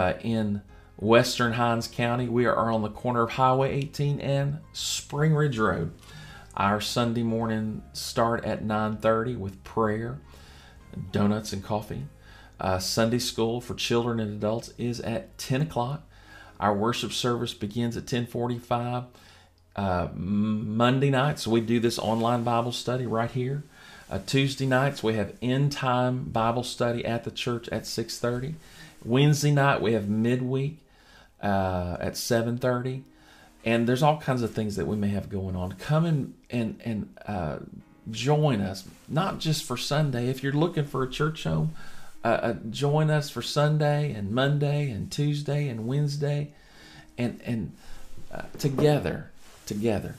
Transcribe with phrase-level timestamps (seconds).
[0.00, 0.62] uh, in
[0.96, 2.26] western Hinds County.
[2.26, 5.92] We are on the corner of Highway 18 and Spring Ridge Road.
[6.56, 10.18] Our Sunday morning start at 9:30 with prayer,
[11.12, 12.06] donuts and coffee.
[12.58, 16.02] Uh, Sunday school for children and adults is at 10 o'clock.
[16.58, 19.04] Our worship service begins at 10:45.
[19.76, 23.64] Uh, Monday nights we do this online Bible study right here.
[24.10, 28.54] Uh, Tuesday nights we have end time Bible study at the church at 6:30.
[29.04, 30.78] Wednesday night we have midweek
[31.42, 33.02] uh, at 7:30,
[33.64, 35.72] and there's all kinds of things that we may have going on.
[35.72, 37.58] Come and and and uh,
[38.10, 40.28] join us, not just for Sunday.
[40.28, 41.74] If you're looking for a church home,
[42.24, 46.52] uh, uh, join us for Sunday and Monday and Tuesday and Wednesday,
[47.16, 47.72] and and
[48.32, 49.30] uh, together,
[49.66, 50.14] together,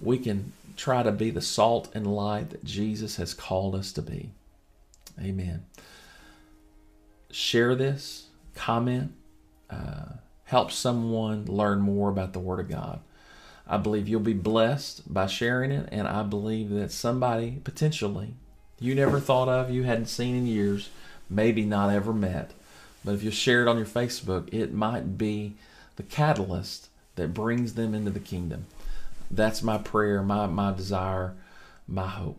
[0.00, 4.02] we can try to be the salt and light that Jesus has called us to
[4.02, 4.30] be.
[5.20, 5.64] Amen.
[7.32, 9.12] Share this, comment,
[9.70, 10.04] uh,
[10.44, 13.00] help someone learn more about the Word of God.
[13.66, 18.34] I believe you'll be blessed by sharing it, and I believe that somebody potentially
[18.82, 20.90] you never thought of, you hadn't seen in years,
[21.30, 22.50] maybe not ever met,
[23.04, 25.54] but if you share it on your Facebook, it might be
[25.96, 28.66] the catalyst that brings them into the kingdom.
[29.30, 31.34] That's my prayer, my, my desire,
[31.86, 32.38] my hope.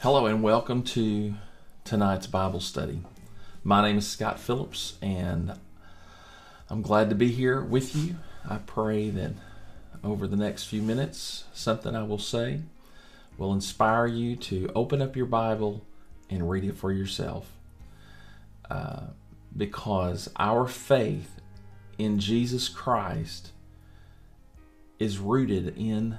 [0.00, 1.34] Hello, and welcome to
[1.84, 3.00] tonight's Bible study.
[3.66, 5.52] My name is Scott Phillips, and
[6.70, 8.14] I'm glad to be here with you.
[8.48, 9.32] I pray that
[10.04, 12.60] over the next few minutes, something I will say
[13.36, 15.84] will inspire you to open up your Bible
[16.30, 17.50] and read it for yourself.
[18.70, 19.06] Uh,
[19.56, 21.40] because our faith
[21.98, 23.50] in Jesus Christ
[25.00, 26.18] is rooted in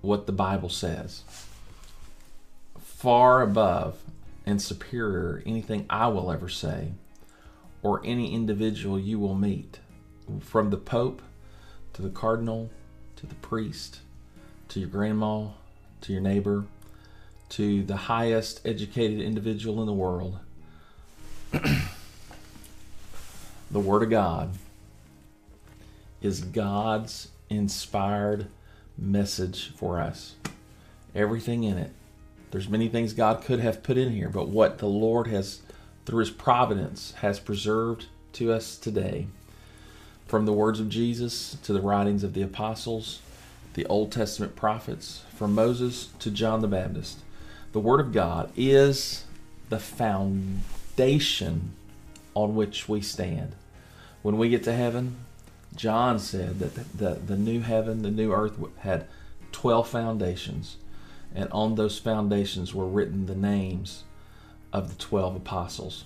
[0.00, 1.24] what the Bible says,
[2.78, 3.98] far above
[4.44, 6.92] and superior anything I will ever say
[7.82, 9.80] or any individual you will meet,
[10.40, 11.20] from the Pope
[11.94, 12.70] to the Cardinal
[13.16, 14.00] to the priest
[14.68, 15.48] to your grandma
[16.02, 16.64] to your neighbor,
[17.48, 20.38] to the highest educated individual in the world.
[23.70, 24.54] the Word of God
[26.20, 28.46] is God's inspired
[28.98, 30.34] message for us.
[31.14, 31.92] Everything in it.
[32.52, 35.62] There's many things God could have put in here, but what the Lord has,
[36.04, 39.26] through His providence, has preserved to us today,
[40.26, 43.20] from the words of Jesus to the writings of the apostles,
[43.72, 47.20] the Old Testament prophets, from Moses to John the Baptist.
[47.72, 49.24] The Word of God is
[49.70, 51.72] the foundation
[52.34, 53.54] on which we stand.
[54.20, 55.16] When we get to heaven,
[55.74, 59.06] John said that the, the, the new heaven, the new earth had
[59.52, 60.76] 12 foundations,
[61.34, 64.04] and on those foundations were written the names
[64.72, 66.04] of the 12 apostles.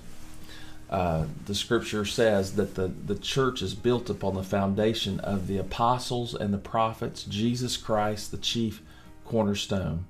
[0.89, 5.59] Uh, the scripture says that the, the church is built upon the foundation of the
[5.59, 8.83] apostles and the prophets, Jesus Christ, the chief
[9.25, 10.07] cornerstone.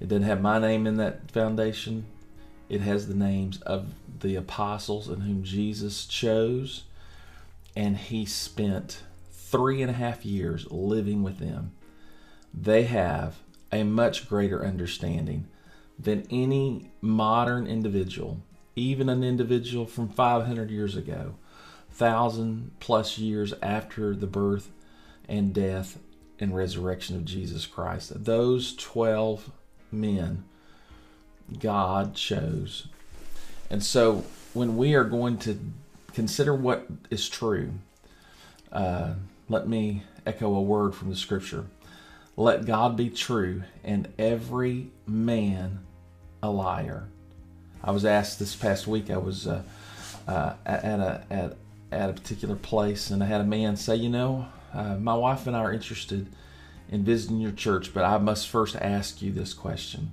[0.00, 2.06] It doesn't have my name in that foundation,
[2.68, 6.84] it has the names of the apostles in whom Jesus chose,
[7.74, 9.02] and he spent
[9.32, 11.72] three and a half years living with them.
[12.52, 13.36] They have
[13.76, 15.46] a much greater understanding
[15.98, 18.40] than any modern individual
[18.76, 21.34] even an individual from 500 years ago,
[21.90, 24.70] thousand plus years after the birth
[25.28, 25.98] and death
[26.38, 28.24] and resurrection of Jesus Christ.
[28.24, 29.50] Those 12
[29.90, 30.44] men
[31.58, 32.88] God chose.
[33.70, 35.58] And so when we are going to
[36.12, 37.72] consider what is true,
[38.70, 39.14] uh,
[39.48, 41.64] let me echo a word from the scripture.
[42.36, 45.80] Let God be true and every man
[46.42, 47.08] a liar.
[47.82, 49.10] I was asked this past week.
[49.10, 49.62] I was uh,
[50.28, 51.56] uh, at a at
[51.90, 55.46] at a particular place, and I had a man say, "You know, uh, my wife
[55.46, 56.26] and I are interested
[56.90, 60.12] in visiting your church, but I must first ask you this question."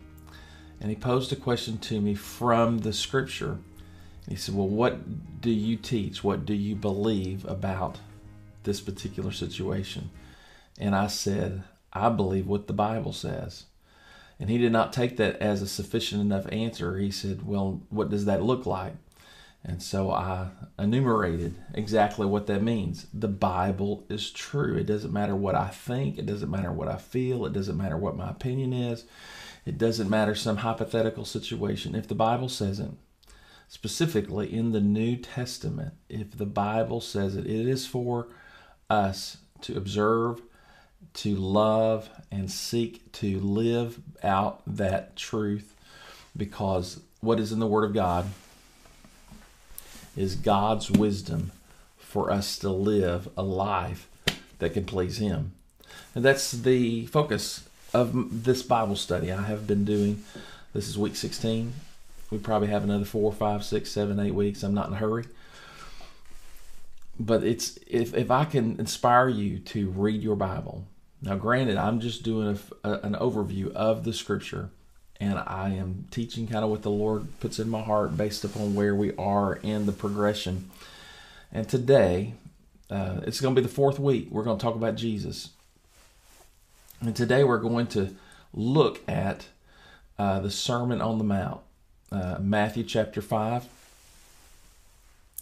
[0.80, 3.58] And he posed a question to me from the Scripture.
[4.30, 6.24] He said, "Well, what do you teach?
[6.24, 8.00] What do you believe about
[8.64, 10.10] this particular situation?"
[10.80, 13.66] And I said, "I believe what the Bible says."
[14.40, 16.98] And he did not take that as a sufficient enough answer.
[16.98, 18.96] He said, Well, what does that look like?
[19.64, 23.08] And so I enumerated exactly what that means.
[23.14, 24.76] The Bible is true.
[24.76, 27.96] It doesn't matter what I think, it doesn't matter what I feel, it doesn't matter
[27.96, 29.06] what my opinion is,
[29.66, 31.96] it doesn't matter some hypothetical situation.
[31.96, 32.92] If the Bible says it,
[33.70, 38.28] specifically in the New Testament, if the Bible says it, it is for
[38.90, 40.42] us to observe
[41.14, 45.76] to love and seek to live out that truth
[46.36, 48.28] because what is in the Word of God
[50.16, 51.52] is God's wisdom
[51.98, 54.08] for us to live a life
[54.60, 55.54] that can please Him.
[56.16, 60.24] And that's the focus of this Bible study I have been doing.
[60.74, 61.74] This is week 16.
[62.32, 64.64] We probably have another four, five, six, seven, eight weeks.
[64.64, 65.26] I'm not in a hurry.
[67.20, 70.86] But it's if, if I can inspire you to read your Bible.
[71.24, 74.70] Now, granted, I'm just doing a, a, an overview of the scripture
[75.20, 78.76] and I am teaching kind of what the Lord puts in my heart based upon
[78.76, 80.70] where we are in the progression.
[81.52, 82.34] And today,
[82.90, 84.28] uh, it's going to be the fourth week.
[84.32, 85.52] We're going to talk about Jesus.
[87.00, 88.16] And today we're going to
[88.54, 89.46] look at
[90.20, 91.62] uh, the Sermon on the Mount,
[92.12, 93.68] uh, Matthew chapter 5.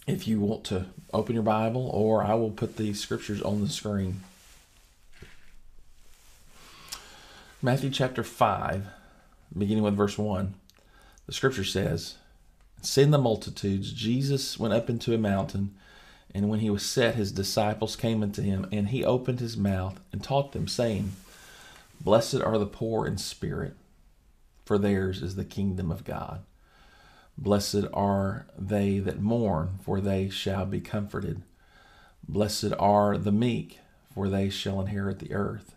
[0.06, 3.68] If you want to open your Bible, or I will put the scriptures on the
[3.68, 4.20] screen.
[7.64, 8.88] Matthew chapter 5
[9.56, 10.56] beginning with verse 1,
[11.26, 12.16] the scripture says,
[12.80, 15.76] Seeing the multitudes, Jesus went up into a mountain,
[16.34, 20.00] and when he was set, his disciples came unto him, and he opened his mouth
[20.10, 21.12] and taught them, saying,
[22.00, 23.76] Blessed are the poor in spirit,
[24.64, 26.42] for theirs is the kingdom of God.
[27.38, 31.42] Blessed are they that mourn, for they shall be comforted.
[32.26, 33.78] Blessed are the meek,
[34.12, 35.76] for they shall inherit the earth.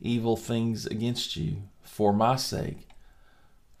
[0.00, 2.88] evil things against you for my sake.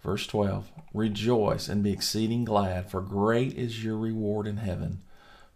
[0.02, 5.02] Verse 12 Rejoice and be exceeding glad, for great is your reward in heaven.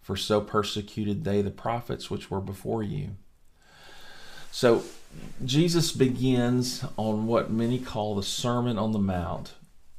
[0.01, 3.11] For so persecuted they the prophets which were before you.
[4.51, 4.83] So,
[5.45, 9.55] Jesus begins on what many call the Sermon on the Mount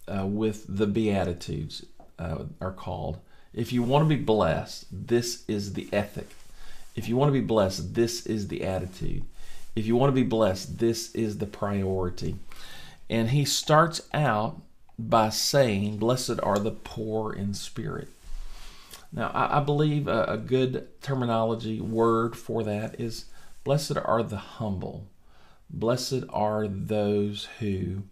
[0.07, 1.85] uh, with the Beatitudes,
[2.19, 3.19] uh, are called.
[3.53, 6.29] If you want to be blessed, this is the ethic.
[6.95, 9.23] If you want to be blessed, this is the attitude.
[9.75, 12.35] If you want to be blessed, this is the priority.
[13.09, 14.61] And he starts out
[14.97, 18.09] by saying, Blessed are the poor in spirit.
[19.11, 23.25] Now, I, I believe a, a good terminology word for that is
[23.63, 25.07] Blessed are the humble.
[25.69, 28.03] Blessed are those who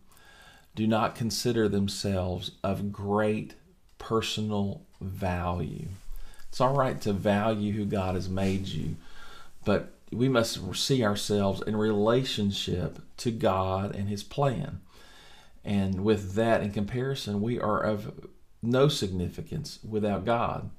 [0.75, 3.55] do not consider themselves of great
[3.97, 5.87] personal value.
[6.47, 8.95] It's all right to value who God has made you,
[9.65, 14.81] but we must see ourselves in relationship to God and His plan.
[15.63, 18.27] And with that in comparison, we are of
[18.61, 20.69] no significance without God.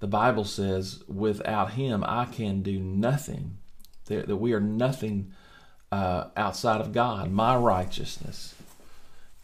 [0.00, 3.58] The Bible says, without Him, I can do nothing.
[4.06, 5.32] That we are nothing
[5.90, 7.30] uh, outside of God.
[7.30, 8.54] My righteousness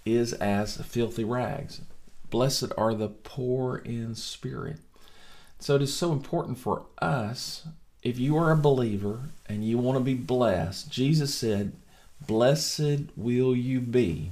[0.04, 1.80] is as filthy rags.
[2.28, 4.78] Blessed are the poor in spirit.
[5.58, 7.66] So it is so important for us
[8.02, 11.72] if you are a believer and you want to be blessed, Jesus said,
[12.26, 14.30] Blessed will you be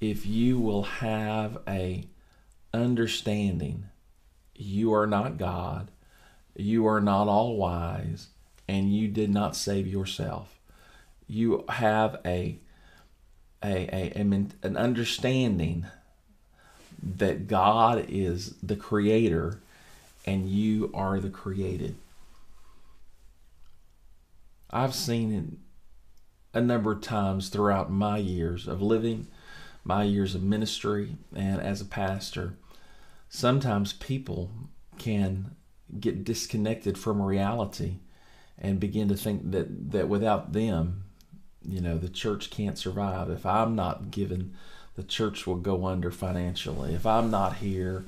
[0.00, 2.04] if you will have a
[2.74, 3.84] understanding
[4.54, 5.90] you are not God,
[6.56, 8.28] you are not all wise,
[8.68, 10.58] and you did not save yourself.
[11.28, 12.58] You have a
[13.64, 14.20] a, a,
[14.62, 15.86] an understanding
[17.00, 19.60] that God is the creator
[20.26, 21.94] and you are the created.
[24.72, 29.28] I've seen it a number of times throughout my years of living,
[29.84, 32.54] my years of ministry, and as a pastor.
[33.28, 34.50] Sometimes people
[34.98, 35.56] can
[35.98, 37.96] get disconnected from reality
[38.58, 41.04] and begin to think that, that without them,
[41.66, 43.30] you know, the church can't survive.
[43.30, 44.54] If I'm not given,
[44.94, 46.94] the church will go under financially.
[46.94, 48.04] If I'm not here,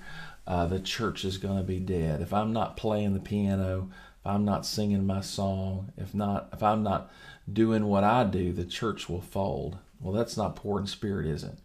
[0.47, 2.21] uh, the church is going to be dead.
[2.21, 3.91] If I'm not playing the piano,
[4.25, 7.11] if I'm not singing my song, if not if I'm not
[7.53, 9.77] doing what I do, the church will fold.
[10.01, 11.59] Well, that's not poor in spirit, is it?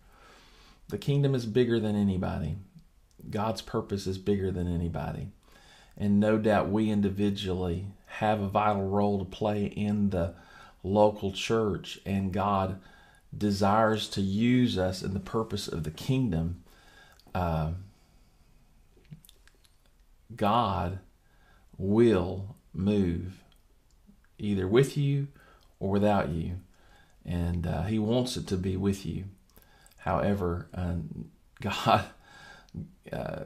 [0.89, 2.57] The kingdom is bigger than anybody.
[3.29, 5.29] God's purpose is bigger than anybody.
[5.97, 10.33] And no doubt we individually have a vital role to play in the
[10.83, 12.81] local church, and God
[13.37, 16.63] desires to use us in the purpose of the kingdom.
[17.33, 17.71] Uh,
[20.35, 20.99] God
[21.79, 23.41] will move
[24.38, 25.29] either with you
[25.79, 26.57] or without you.
[27.25, 29.25] And uh, He wants it to be with you.
[29.98, 30.95] However, uh,
[31.62, 32.05] God,
[33.12, 33.43] uh,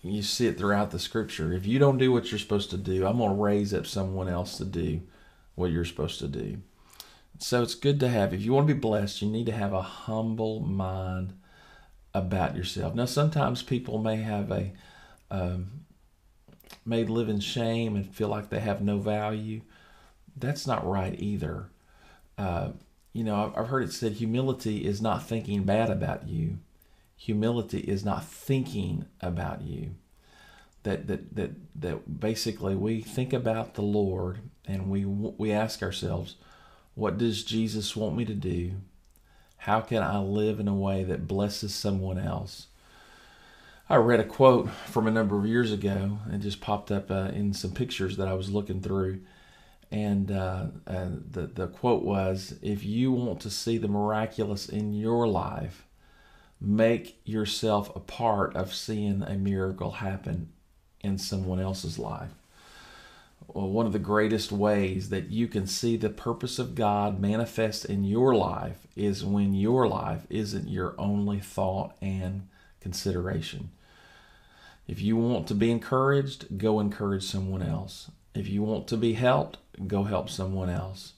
[0.00, 1.52] you see it throughout the scripture.
[1.52, 4.28] If you don't do what you're supposed to do, I'm going to raise up someone
[4.28, 5.02] else to do
[5.54, 6.58] what you're supposed to do.
[7.38, 8.32] So it's good to have.
[8.32, 11.34] If you want to be blessed, you need to have a humble mind
[12.14, 12.94] about yourself.
[12.94, 14.72] Now, sometimes people may have a
[15.30, 15.81] um,
[16.84, 19.60] may live in shame and feel like they have no value.
[20.36, 21.68] That's not right either.
[22.38, 22.70] Uh,
[23.12, 26.58] you know, I've heard it said humility is not thinking bad about you.
[27.16, 29.94] Humility is not thinking about you.
[30.82, 36.36] That that that that basically we think about the Lord and we we ask ourselves,
[36.94, 38.72] what does Jesus want me to do?
[39.58, 42.66] How can I live in a way that blesses someone else?
[43.92, 47.30] I read a quote from a number of years ago and just popped up uh,
[47.34, 49.20] in some pictures that I was looking through.
[49.90, 54.94] And uh, uh, the, the quote was If you want to see the miraculous in
[54.94, 55.84] your life,
[56.58, 60.48] make yourself a part of seeing a miracle happen
[61.02, 62.30] in someone else's life
[63.48, 67.84] well, one of the greatest ways that you can see the purpose of God manifest
[67.84, 72.48] in your life is when your life isn't your only thought and
[72.80, 73.70] consideration.
[74.86, 78.10] If you want to be encouraged, go encourage someone else.
[78.34, 81.12] If you want to be helped, go help someone else.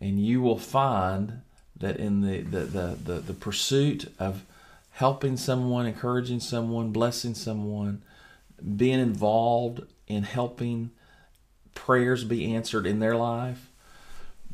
[0.00, 1.42] And you will find
[1.76, 4.44] that in the, the, the, the, the pursuit of
[4.92, 8.02] helping someone, encouraging someone, blessing someone,
[8.76, 10.90] being involved in helping
[11.74, 13.70] prayers be answered in their life,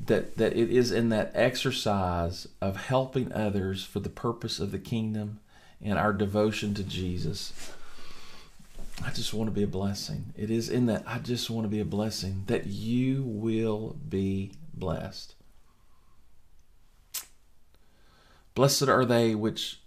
[0.06, 4.78] that, that it is in that exercise of helping others for the purpose of the
[4.78, 5.40] kingdom
[5.82, 7.52] and our devotion to Jesus.
[9.04, 10.32] I just want to be a blessing.
[10.36, 14.52] It is in that I just want to be a blessing that you will be
[14.74, 15.34] blessed.
[18.54, 19.80] Blessed are they which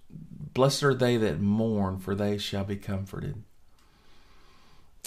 [0.53, 3.43] blessed are they that mourn, for they shall be comforted.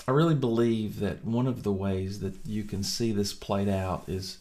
[0.06, 4.04] I really believe that one of the ways that you can see this played out
[4.06, 4.38] is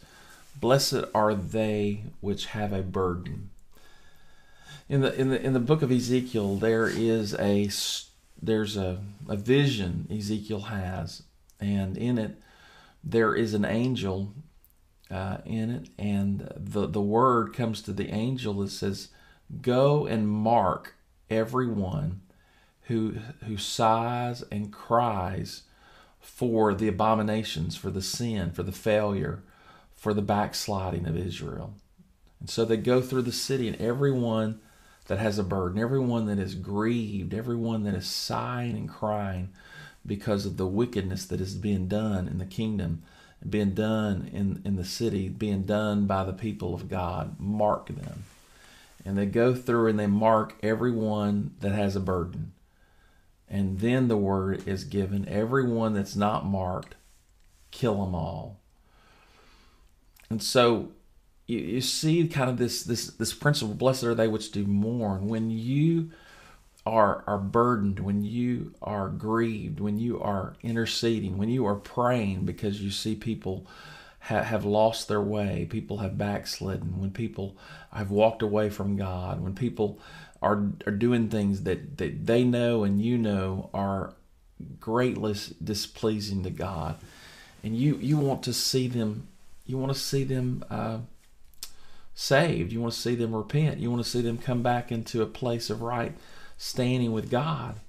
[0.60, 3.50] blessed are they which have a burden.
[4.88, 7.68] In the in the in the book of Ezekiel there is a
[8.42, 11.24] there's a, a vision Ezekiel has
[11.60, 12.40] and in it
[13.04, 14.34] there is an angel
[15.12, 19.10] uh, in it and the the word comes to the angel that says
[19.62, 20.96] go and mark
[21.30, 22.22] everyone
[22.84, 23.16] who
[23.46, 25.64] who sighs and cries
[26.26, 29.44] for the abominations, for the sin, for the failure,
[29.94, 31.76] for the backsliding of Israel.
[32.40, 34.60] And so they go through the city, and everyone
[35.08, 39.50] that has a burden, everyone that is grieved, everyone that is sighing and crying
[40.06, 43.04] because of the wickedness that is being done in the kingdom,
[43.48, 48.24] being done in, in the city, being done by the people of God, mark them.
[49.04, 52.54] And they go through and they mark everyone that has a burden.
[53.48, 56.96] And then the word is given everyone that's not marked,
[57.70, 58.60] kill them all.
[60.30, 60.90] And so
[61.48, 65.28] you, you see kind of this this this principle, blessed are they which do mourn.
[65.28, 66.12] When you
[66.86, 72.46] are are burdened, when you are grieved, when you are interceding, when you are praying
[72.46, 73.66] because you see people
[74.22, 77.56] ha- have lost their way, people have backslidden, when people
[77.92, 80.00] have walked away from God, when people
[80.42, 84.14] are are doing things that, that they know and you know are
[84.80, 86.98] greatly displeasing to God,
[87.64, 89.28] and you you want to see them,
[89.66, 91.00] you want to see them uh,
[92.16, 95.22] saved, you want to see them repent, you want to see them come back into
[95.22, 96.16] a place of right
[96.58, 97.82] standing with God.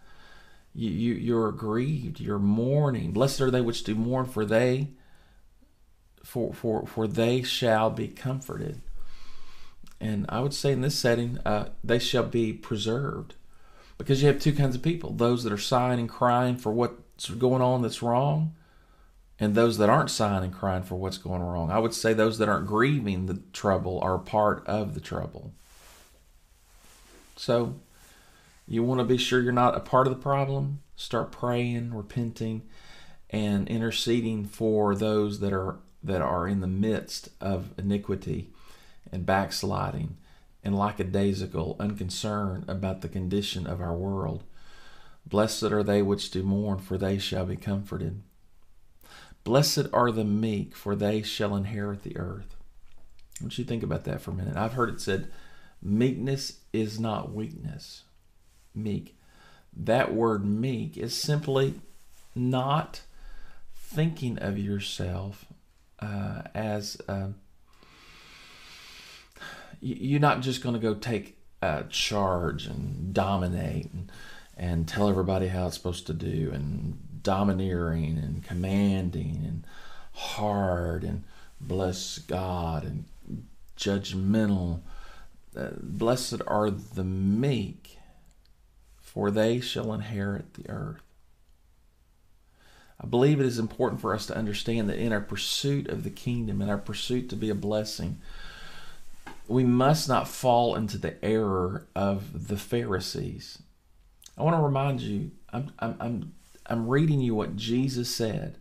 [0.75, 3.12] You, you you're grieved, you're mourning.
[3.12, 4.88] Blessed are they which do mourn, for they
[6.23, 8.83] for for for they shall be comforted.
[9.99, 13.37] And I would say in this setting, uh, they shall be preserved
[13.97, 17.30] because you have two kinds of people those that are sighing and crying for what's
[17.30, 18.54] going on that's wrong,
[19.38, 21.71] and those that aren't sighing and crying for what's going wrong.
[21.71, 25.52] I would say those that aren't grieving the trouble are part of the trouble.
[27.37, 27.76] So,
[28.66, 30.81] you want to be sure you're not a part of the problem.
[30.97, 32.62] Start praying, repenting,
[33.31, 38.49] and interceding for those that are that are in the midst of iniquity
[39.12, 40.16] and backsliding
[40.62, 44.45] and lackadaisical, unconcerned about the condition of our world.
[45.25, 48.23] Blessed are they which do mourn, for they shall be comforted.
[49.47, 52.57] Blessed are the meek, for they shall inherit the earth.
[53.41, 54.57] Want you think about that for a minute.
[54.57, 55.29] I've heard it said,
[55.81, 58.03] meekness is not weakness.
[58.75, 59.17] Meek.
[59.73, 61.75] That word meek is simply
[62.35, 63.03] not
[63.73, 65.45] thinking of yourself
[66.00, 66.97] uh, as.
[67.09, 67.29] Uh,
[69.81, 74.11] you're not just going to go take a charge and dominate and,
[74.57, 79.66] and tell everybody how it's supposed to do and domineering and commanding and
[80.12, 81.25] hard and
[81.61, 83.04] bless God and
[83.76, 84.80] judgmental.
[85.56, 87.99] Uh, blessed are the meek,
[89.00, 91.02] for they shall inherit the earth.
[93.00, 96.11] I believe it is important for us to understand that in our pursuit of the
[96.11, 98.21] kingdom, in our pursuit to be a blessing,
[99.49, 103.59] we must not fall into the error of the Pharisees.
[104.38, 106.33] I want to remind you, I'm, I'm, I'm,
[106.69, 108.59] I'm reading you what Jesus said.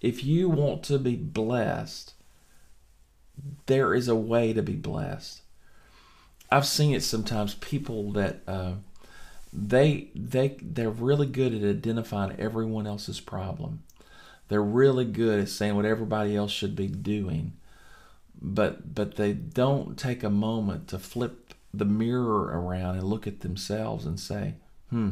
[0.00, 2.14] If you want to be blessed,
[3.66, 5.42] there is a way to be blessed.
[6.50, 7.54] I've seen it sometimes.
[7.54, 8.74] People that uh,
[9.52, 13.82] they they they're really good at identifying everyone else's problem.
[14.48, 17.52] They're really good at saying what everybody else should be doing,
[18.40, 23.40] but but they don't take a moment to flip the mirror around and look at
[23.40, 24.54] themselves and say,
[24.90, 25.10] "Hmm,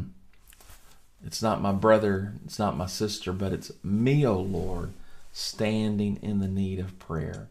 [1.24, 4.92] it's not my brother, it's not my sister, but it's me, O oh Lord,
[5.32, 7.48] standing in the need of prayer."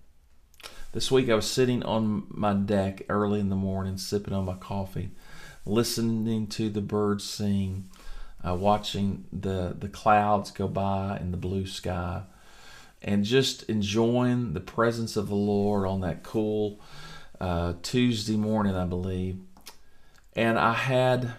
[0.93, 4.55] This week I was sitting on my deck early in the morning, sipping on my
[4.55, 5.12] coffee,
[5.65, 7.89] listening to the birds sing,
[8.43, 12.24] uh, watching the, the clouds go by in the blue sky,
[13.01, 16.79] and just enjoying the presence of the Lord on that cool
[17.39, 19.38] uh, Tuesday morning, I believe.
[20.36, 21.33] And I had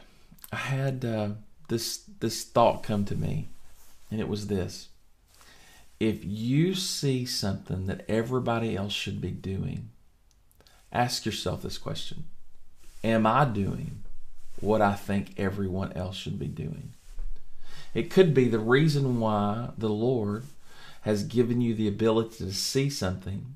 [0.53, 1.31] I had uh,
[1.69, 3.49] this this thought come to me,
[4.11, 4.89] and it was this
[6.01, 9.91] if you see something that everybody else should be doing,
[10.93, 12.25] ask yourself this question
[13.03, 14.03] Am I doing
[14.61, 16.93] what I think everyone else should be doing?
[17.95, 20.45] It could be the reason why the Lord
[21.03, 23.55] has given you the ability to see something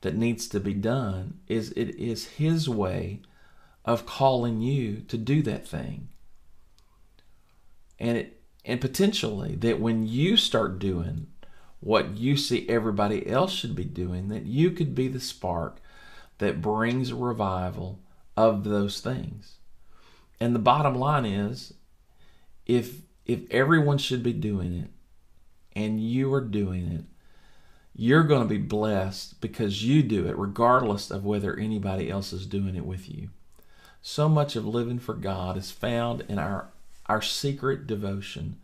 [0.00, 3.20] that needs to be done is it is his way
[3.84, 6.08] of calling you to do that thing.
[7.98, 11.28] And it and potentially that when you start doing
[11.80, 15.80] what you see everybody else should be doing, that you could be the spark
[16.38, 18.00] that brings a revival
[18.36, 19.58] of those things.
[20.40, 21.74] And the bottom line is
[22.66, 24.90] if if everyone should be doing it
[25.74, 27.04] and you are doing it,
[27.94, 32.46] you're going to be blessed because you do it regardless of whether anybody else is
[32.46, 33.30] doing it with you.
[34.02, 36.68] So much of living for God is found in our
[37.08, 38.56] our secret devotion,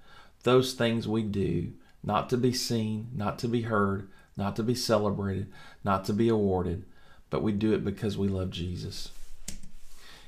[0.43, 4.75] those things we do not to be seen, not to be heard, not to be
[4.75, 5.47] celebrated,
[5.85, 6.85] not to be awarded,
[7.31, 9.11] but we do it because we love Jesus.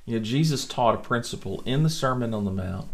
[0.05, 2.88] You know, Jesus taught a principle in the Sermon on the Mount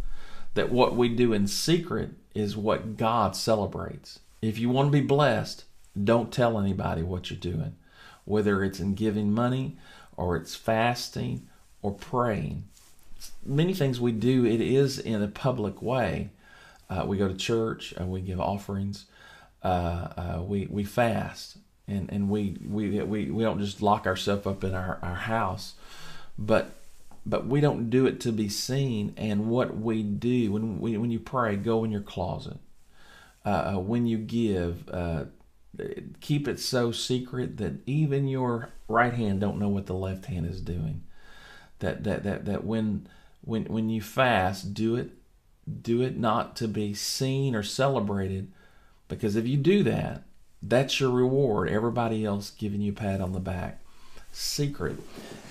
[0.55, 4.21] that what we do in secret is what God celebrates.
[4.41, 5.65] If you want to be blessed,
[6.03, 7.77] don't tell anybody what you're doing,
[8.25, 9.77] whether it's in giving money
[10.17, 11.49] or it's fasting
[11.83, 12.65] or praying.
[13.45, 16.31] Many things we do, it is in a public way,
[16.91, 17.95] uh, we go to church.
[17.99, 19.07] Uh, we give offerings.
[19.63, 19.67] Uh,
[20.17, 24.65] uh, we we fast, and and we we we, we don't just lock ourselves up
[24.65, 25.75] in our, our house,
[26.37, 26.73] but
[27.25, 29.15] but we don't do it to be seen.
[29.17, 32.59] And what we do when we when you pray, go in your closet.
[33.43, 34.91] Uh, when you give,
[36.21, 40.47] keep it so secret that even your right hand don't know what the left hand
[40.47, 41.03] is doing.
[41.81, 43.07] That that that that when
[43.43, 45.11] when when you fast, do it
[45.83, 48.51] do it not to be seen or celebrated,
[49.09, 50.23] because if you do that,
[50.63, 51.69] that's your reward.
[51.71, 53.81] Everybody else giving you a pat on the back.
[54.33, 54.99] Secret.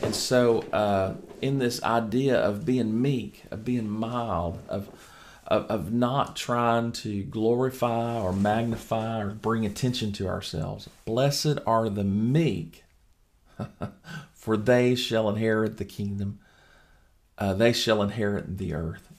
[0.01, 4.89] And so, uh, in this idea of being meek, of being mild, of,
[5.47, 11.89] of, of not trying to glorify or magnify or bring attention to ourselves, blessed are
[11.89, 12.85] the meek,
[14.39, 16.39] for they shall inherit the kingdom.
[17.37, 19.09] Uh, they shall inherit the earth.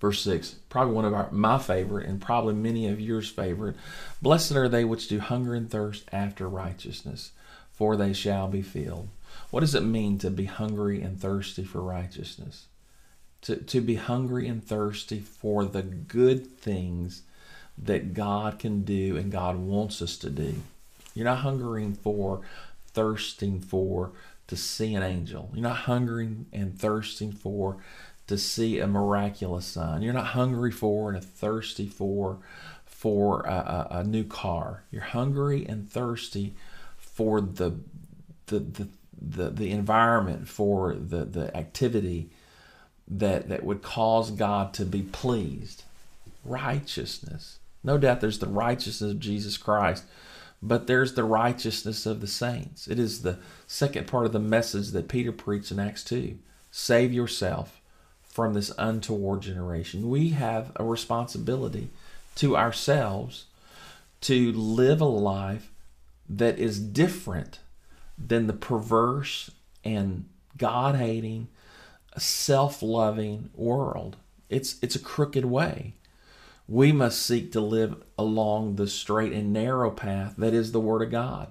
[0.00, 3.76] Verse 6, probably one of our, my favorite and probably many of yours favorite.
[4.20, 7.30] Blessed are they which do hunger and thirst after righteousness,
[7.72, 9.08] for they shall be filled.
[9.50, 12.66] What does it mean to be hungry and thirsty for righteousness?
[13.42, 17.22] To, to be hungry and thirsty for the good things
[17.78, 20.56] that God can do and God wants us to do.
[21.14, 22.40] You're not hungering for,
[22.94, 24.12] thirsting for
[24.46, 25.50] to see an angel.
[25.52, 27.78] You're not hungering and thirsting for
[28.26, 30.02] to see a miraculous sign.
[30.02, 32.38] You're not hungry for and thirsty for
[32.84, 34.84] for a, a, a, new car.
[34.92, 36.54] You're hungry and thirsty
[36.98, 37.74] for the
[38.46, 38.88] the the
[39.24, 42.30] the, the environment, for the, the activity
[43.06, 45.84] that that would cause God to be pleased.
[46.44, 47.58] Righteousness.
[47.84, 50.04] No doubt there's the righteousness of Jesus Christ,
[50.62, 52.86] but there's the righteousness of the saints.
[52.86, 56.38] It is the second part of the message that Peter preached in Acts 2.
[56.70, 57.80] Save yourself
[58.22, 60.08] from this untoward generation.
[60.08, 61.90] We have a responsibility
[62.36, 63.46] to ourselves
[64.22, 65.70] to live a life
[66.28, 67.58] that is different
[68.16, 69.50] than the perverse
[69.84, 71.48] and God hating,
[72.16, 74.16] self loving world.
[74.48, 75.94] It's, it's a crooked way.
[76.72, 81.02] We must seek to live along the straight and narrow path that is the Word
[81.02, 81.50] of God.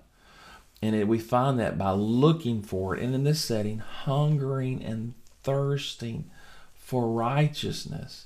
[0.82, 5.14] And it, we find that by looking for it, and in this setting, hungering and
[5.44, 6.32] thirsting
[6.74, 8.26] for righteousness.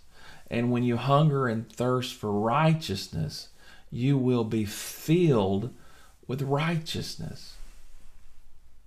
[0.50, 3.50] And when you hunger and thirst for righteousness,
[3.92, 5.74] you will be filled
[6.28, 7.56] with righteousness.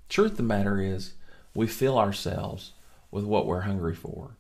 [0.09, 1.13] Truth of the matter is,
[1.53, 2.73] we fill ourselves
[3.11, 4.31] with what we're hungry for.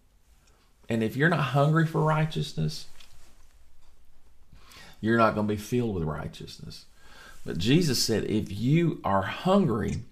[0.88, 2.87] And if you're not hungry for righteousness,
[5.00, 6.87] you're not going to be filled with righteousness.
[7.44, 10.02] But Jesus said, if you are hungry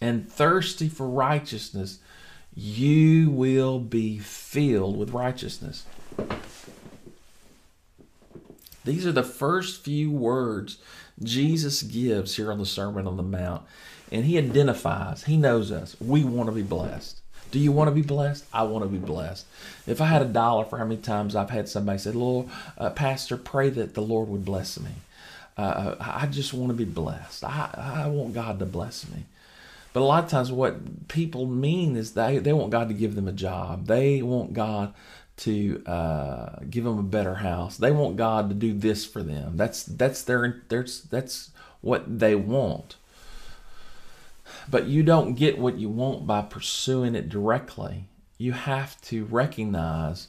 [0.00, 2.00] and thirsty for righteousness,
[2.54, 5.86] you will be filled with righteousness.
[8.84, 10.78] These are the first few words
[11.22, 13.62] Jesus gives here on the Sermon on the Mount.
[14.12, 15.96] And he identifies, he knows us.
[16.00, 17.20] We want to be blessed.
[17.54, 18.44] Do you want to be blessed?
[18.52, 19.46] I want to be blessed.
[19.86, 22.90] If I had a dollar for how many times I've had somebody say, Lord, uh,
[22.90, 24.90] Pastor, pray that the Lord would bless me.
[25.56, 27.44] Uh, I just want to be blessed.
[27.44, 29.26] I, I want God to bless me.
[29.92, 33.14] But a lot of times, what people mean is they, they want God to give
[33.14, 33.86] them a job.
[33.86, 34.92] They want God
[35.36, 37.76] to uh, give them a better house.
[37.76, 39.56] They want God to do this for them.
[39.56, 42.96] That's that's their that's that's what they want.
[44.68, 48.08] But you don't get what you want by pursuing it directly.
[48.38, 50.28] You have to recognize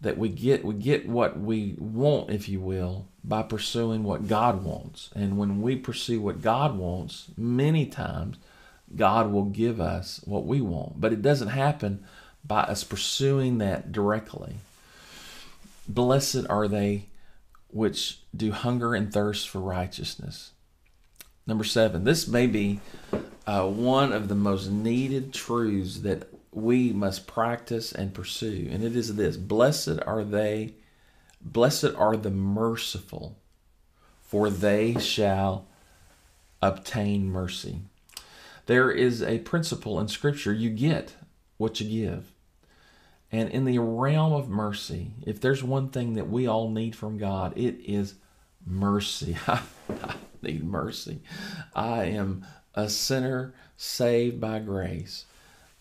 [0.00, 4.62] that we get we get what we want, if you will, by pursuing what God
[4.62, 5.10] wants.
[5.14, 8.36] And when we pursue what God wants, many times
[8.94, 11.00] God will give us what we want.
[11.00, 12.04] But it doesn't happen
[12.44, 14.56] by us pursuing that directly.
[15.88, 17.06] Blessed are they
[17.68, 20.52] which do hunger and thirst for righteousness.
[21.46, 22.80] Number seven, this may be
[23.46, 28.68] uh, one of the most needed truths that we must practice and pursue.
[28.70, 30.74] And it is this Blessed are they,
[31.40, 33.38] blessed are the merciful,
[34.22, 35.66] for they shall
[36.62, 37.80] obtain mercy.
[38.66, 41.16] There is a principle in Scripture you get
[41.58, 42.32] what you give.
[43.30, 47.18] And in the realm of mercy, if there's one thing that we all need from
[47.18, 48.14] God, it is
[48.64, 49.36] mercy.
[49.48, 49.60] I
[50.40, 51.20] need mercy.
[51.74, 55.26] I am a sinner saved by grace.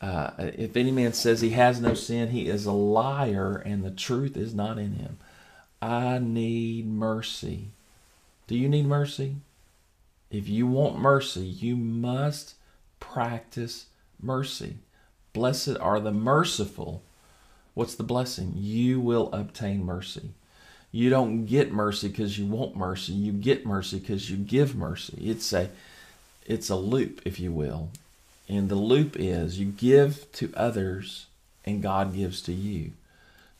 [0.02, 3.92] Uh, if any man says he has no sin, he is a liar and the
[3.92, 5.18] truth is not in him.
[5.82, 7.70] I need mercy.
[8.48, 9.38] Do you need mercy?
[10.30, 12.56] If you want mercy, you must
[13.00, 13.86] practice
[14.22, 14.78] mercy.
[15.32, 17.04] Blessed are the merciful.
[17.74, 18.54] What's the blessing?
[18.56, 20.32] You will obtain mercy.
[20.92, 23.14] You don't get mercy because you want mercy.
[23.14, 25.18] You get mercy because you give mercy.
[25.20, 25.70] It's a
[26.46, 27.90] it's a loop, if you will.
[28.48, 31.28] And the loop is you give to others
[31.66, 32.92] and God gives to you.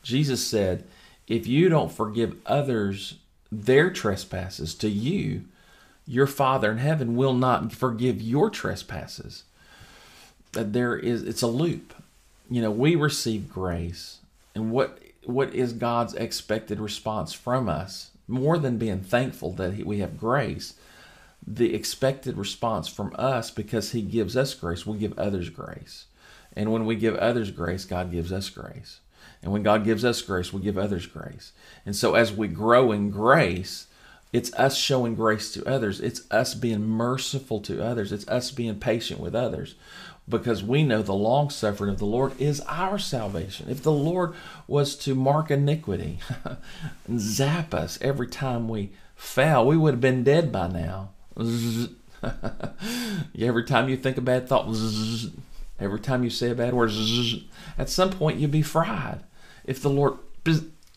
[0.02, 0.84] Jesus said,
[1.26, 3.16] if you don't forgive others
[3.50, 5.42] their trespasses to you,
[6.06, 9.44] your Father in heaven will not forgive your trespasses.
[10.52, 11.94] There is it's a loop.
[12.50, 14.18] You know, we receive grace.
[14.54, 18.10] And what what is God's expected response from us?
[18.28, 20.74] More than being thankful that we have grace,
[21.46, 26.06] the expected response from us because he gives us grace, we give others grace.
[26.56, 29.00] And when we give others grace, God gives us grace.
[29.42, 31.52] And when God gives us grace, we give others grace.
[31.84, 33.88] And so as we grow in grace,
[34.32, 36.00] it's us showing grace to others.
[36.00, 38.10] It's us being merciful to others.
[38.10, 39.74] It's us being patient with others
[40.28, 43.68] because we know the long suffering of the Lord is our salvation.
[43.68, 44.34] If the Lord
[44.66, 46.18] was to mark iniquity
[47.06, 51.10] and zap us every time we fell, we would have been dead by now.
[53.38, 54.66] every time you think a bad thought,
[55.78, 56.90] every time you say a bad word,
[57.78, 59.20] at some point you'd be fried.
[59.64, 60.18] If the Lord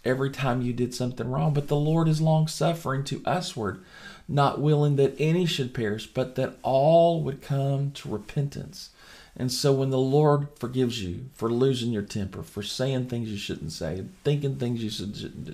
[0.07, 1.53] every time you did something wrong.
[1.53, 3.83] But the Lord is long suffering to usward,
[4.27, 8.89] not willing that any should perish, but that all would come to repentance.
[9.35, 13.37] And so when the Lord forgives you for losing your temper, for saying things you
[13.37, 15.45] shouldn't say, thinking things you shouldn't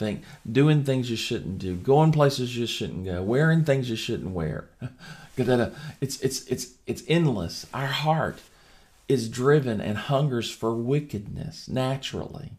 [0.00, 4.30] think, doing things you shouldn't do, going places you shouldn't go, wearing things you shouldn't
[4.30, 7.66] wear, uh, it's it's it's it's endless.
[7.72, 8.40] Our heart
[9.08, 12.52] is driven and hungers for wickedness naturally.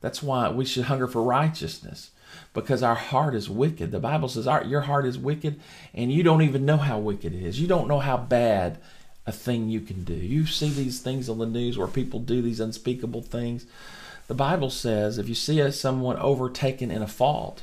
[0.00, 2.10] That's why we should hunger for righteousness
[2.52, 3.90] because our heart is wicked.
[3.90, 5.60] The Bible says our, your heart is wicked
[5.94, 7.60] and you don't even know how wicked it is.
[7.60, 8.78] You don't know how bad
[9.26, 10.14] a thing you can do.
[10.14, 13.66] You see these things on the news where people do these unspeakable things.
[14.28, 17.62] The Bible says if you see someone overtaken in a fault,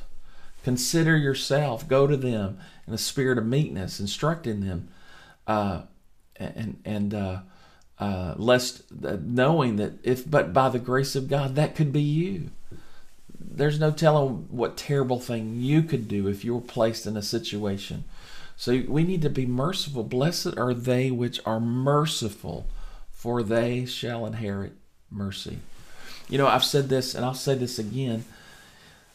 [0.63, 4.87] consider yourself, go to them in a spirit of meekness, instructing them,
[5.47, 5.81] uh,
[6.37, 7.39] and and uh,
[7.99, 12.01] uh, lest uh, knowing that if but by the grace of God that could be
[12.01, 12.49] you.
[13.55, 17.21] There's no telling what terrible thing you could do if you were placed in a
[17.21, 18.03] situation
[18.55, 20.03] so we need to be merciful.
[20.03, 22.67] Blessed are they which are merciful,
[23.11, 24.73] for they shall inherit
[25.09, 25.59] mercy.
[26.29, 28.25] You know, I've said this and I'll say this again.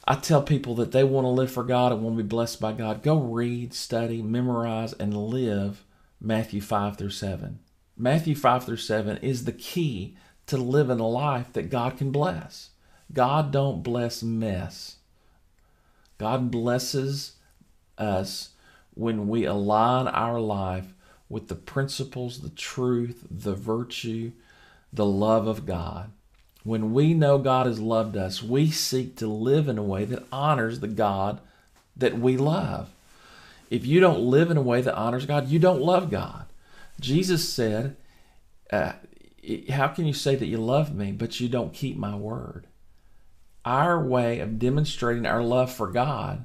[0.07, 2.61] I tell people that they want to live for God and want to be blessed
[2.61, 3.03] by God.
[3.03, 5.85] Go read, study, memorize, and live
[6.21, 7.59] Matthew 5 through 7.
[7.97, 10.17] Matthew 5 through 7 is the key
[10.47, 12.71] to living a life that God can bless.
[13.13, 14.97] God don't bless mess.
[16.17, 17.37] God blesses
[17.99, 18.51] us
[18.95, 20.95] when we align our life
[21.29, 24.33] with the principles, the truth, the virtue,
[24.93, 26.11] the love of God.
[26.69, 30.27] When we know God has loved us, we seek to live in a way that
[30.31, 31.41] honors the God
[31.97, 32.91] that we love.
[33.71, 36.45] If you don't live in a way that honors God, you don't love God.
[37.01, 37.97] Jesus said,
[38.71, 38.93] uh,
[39.71, 42.67] How can you say that you love me, but you don't keep my word?
[43.65, 46.45] Our way of demonstrating our love for God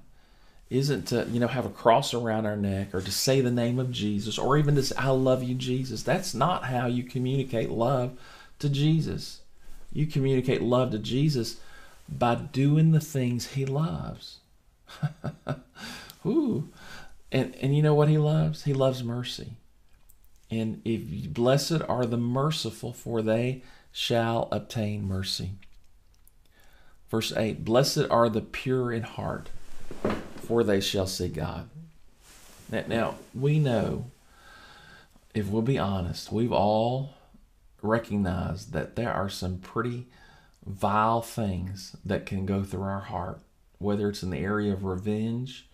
[0.70, 3.78] isn't to you know have a cross around our neck or to say the name
[3.78, 6.02] of Jesus or even to say I love you Jesus.
[6.02, 8.18] That's not how you communicate love
[8.60, 9.42] to Jesus.
[9.93, 11.58] You communicate love to Jesus
[12.10, 14.39] by doing the things he loves.
[16.25, 16.69] Ooh.
[17.32, 18.63] And and you know what he loves?
[18.63, 19.53] He loves mercy.
[20.51, 25.51] And if blessed are the merciful for they shall obtain mercy.
[27.10, 29.49] Verse 8 Blessed are the pure in heart
[30.43, 31.69] for they shall see God.
[32.69, 34.12] Now, now, we know,
[35.34, 37.15] if we'll be honest, we've all
[37.84, 40.08] recognized that there are some pretty
[40.65, 43.41] vile things that can go through our heart,
[43.78, 45.67] whether it's in the area of revenge,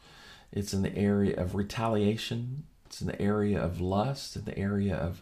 [0.51, 4.95] it's in the area of retaliation, it's in the area of lust, in the area
[4.95, 5.21] of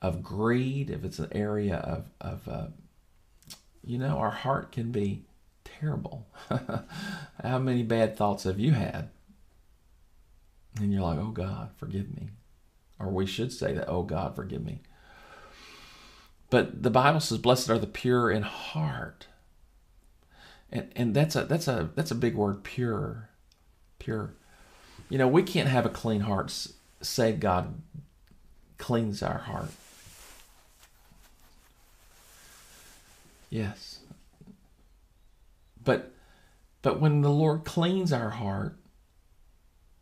[0.00, 2.68] of greed, if it's an area of of uh,
[3.84, 5.24] you know, our heart can be
[5.64, 6.26] terrible.
[7.42, 9.10] How many bad thoughts have you had?
[10.78, 12.28] And you're like, oh God, forgive me.
[12.98, 14.80] Or we should say that, oh God, forgive me.
[16.50, 19.28] But the Bible says, blessed are the pure in heart.
[20.72, 23.28] And, and that's a that's a that's a big word, pure.
[23.98, 24.34] Pure.
[25.08, 26.68] You know, we can't have a clean heart
[27.00, 27.80] say God
[28.78, 29.70] cleans our heart.
[33.48, 34.00] Yes.
[35.82, 36.12] But
[36.82, 38.76] but when the Lord cleans our heart,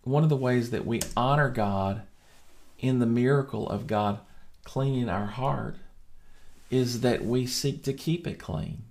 [0.02, 2.02] one of the ways that we honor God
[2.78, 4.20] in the miracle of God
[4.64, 5.76] cleaning our heart
[6.70, 8.84] is that we seek to keep it clean.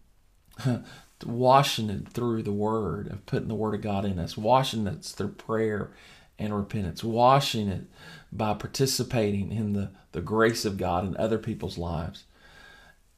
[1.26, 5.04] washing it through the word of putting the word of God in us, washing it
[5.04, 5.92] through prayer
[6.38, 7.86] and repentance, washing it
[8.32, 12.26] by participating in the, the grace of God in other people's lives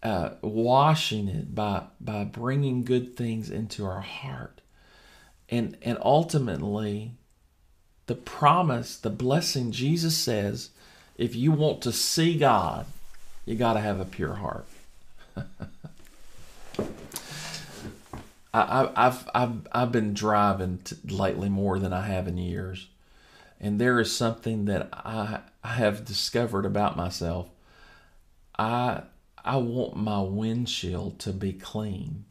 [0.02, 4.62] uh, washing it by by bringing good things into our heart,
[5.50, 7.15] and and ultimately,
[8.08, 9.72] the promise, the blessing.
[9.72, 10.69] Jesus says,
[11.17, 12.86] if you want to see God,
[13.45, 14.67] you got to have a pure heart.
[18.54, 22.88] I, have I've I've been driving lately more than I have in years,
[23.60, 27.49] and there is something that I I have discovered about myself.
[28.58, 29.04] I
[29.43, 32.25] I want my windshield to be clean.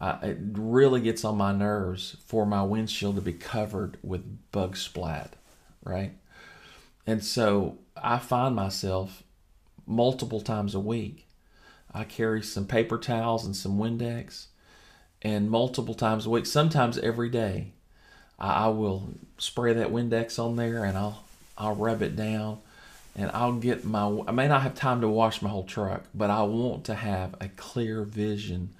[0.00, 4.76] Uh, it really gets on my nerves for my windshield to be covered with bug
[4.76, 5.34] splat,
[5.82, 6.12] right?
[7.06, 9.24] And so I find myself
[9.88, 11.26] multiple times a week.
[11.92, 14.46] I carry some paper towels and some Windex,
[15.22, 17.72] and multiple times a week, sometimes every day,
[18.38, 21.24] I, will spray that Windex on there and I'll
[21.56, 22.60] I'll rub it down
[23.16, 26.30] and I'll get my I may not have time to wash my whole truck, but
[26.30, 28.74] I want to have a clear vision.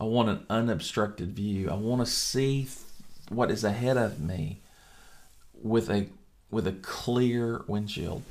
[0.00, 1.68] I want an unobstructed view.
[1.70, 2.68] I want to see
[3.28, 4.60] what is ahead of me
[5.62, 6.08] with a
[6.50, 8.22] with a clear windshield.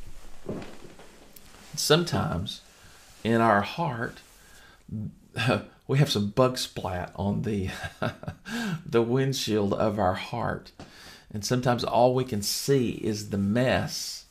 [1.75, 2.61] Sometimes
[3.23, 4.19] in our heart
[5.87, 7.69] we have some bug splat on the
[8.85, 10.71] the windshield of our heart.
[11.33, 14.25] And sometimes all we can see is the mess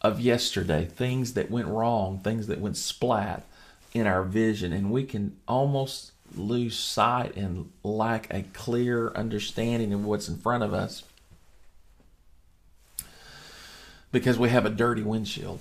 [0.00, 3.44] of yesterday, things that went wrong, things that went splat
[3.92, 10.04] in our vision, and we can almost lose sight and lack a clear understanding of
[10.04, 11.02] what's in front of us
[14.12, 15.58] because we have a dirty windshield.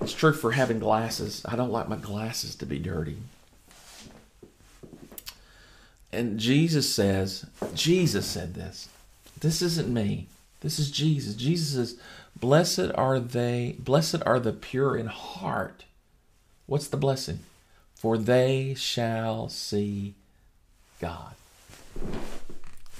[0.00, 1.42] It's true for having glasses.
[1.44, 3.16] I don't like my glasses to be dirty.
[6.12, 8.88] And Jesus says, Jesus said this.
[9.40, 10.28] This isn't me.
[10.60, 11.34] This is Jesus.
[11.34, 12.00] Jesus says,
[12.38, 15.84] Blessed are they, blessed are the pure in heart.
[16.66, 17.40] What's the blessing?
[17.94, 20.14] For they shall see
[21.00, 21.34] God.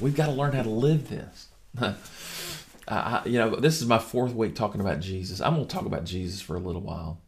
[0.00, 1.48] We've got to learn how to live this.
[2.88, 5.40] I, you know, this is my fourth week talking about Jesus.
[5.40, 7.20] I'm going to talk about Jesus for a little while.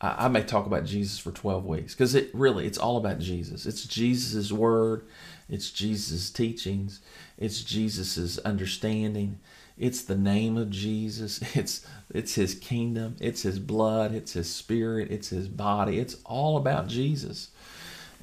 [0.00, 3.18] I, I may talk about Jesus for 12 weeks because it really, it's all about
[3.18, 3.66] Jesus.
[3.66, 5.06] It's Jesus' word,
[5.48, 7.00] it's Jesus' teachings,
[7.36, 9.38] it's Jesus' understanding,
[9.78, 15.10] it's the name of Jesus, it's it's his kingdom, it's his blood, it's his spirit,
[15.10, 15.98] it's his body.
[15.98, 17.50] It's all about Jesus.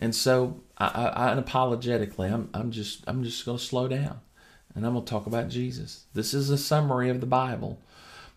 [0.02, 4.22] And so, I, I, unapologetically, I'm, I'm just I'm just going to slow down
[4.76, 6.06] and I'm going to talk about Jesus.
[6.14, 7.80] This is a summary of the Bible.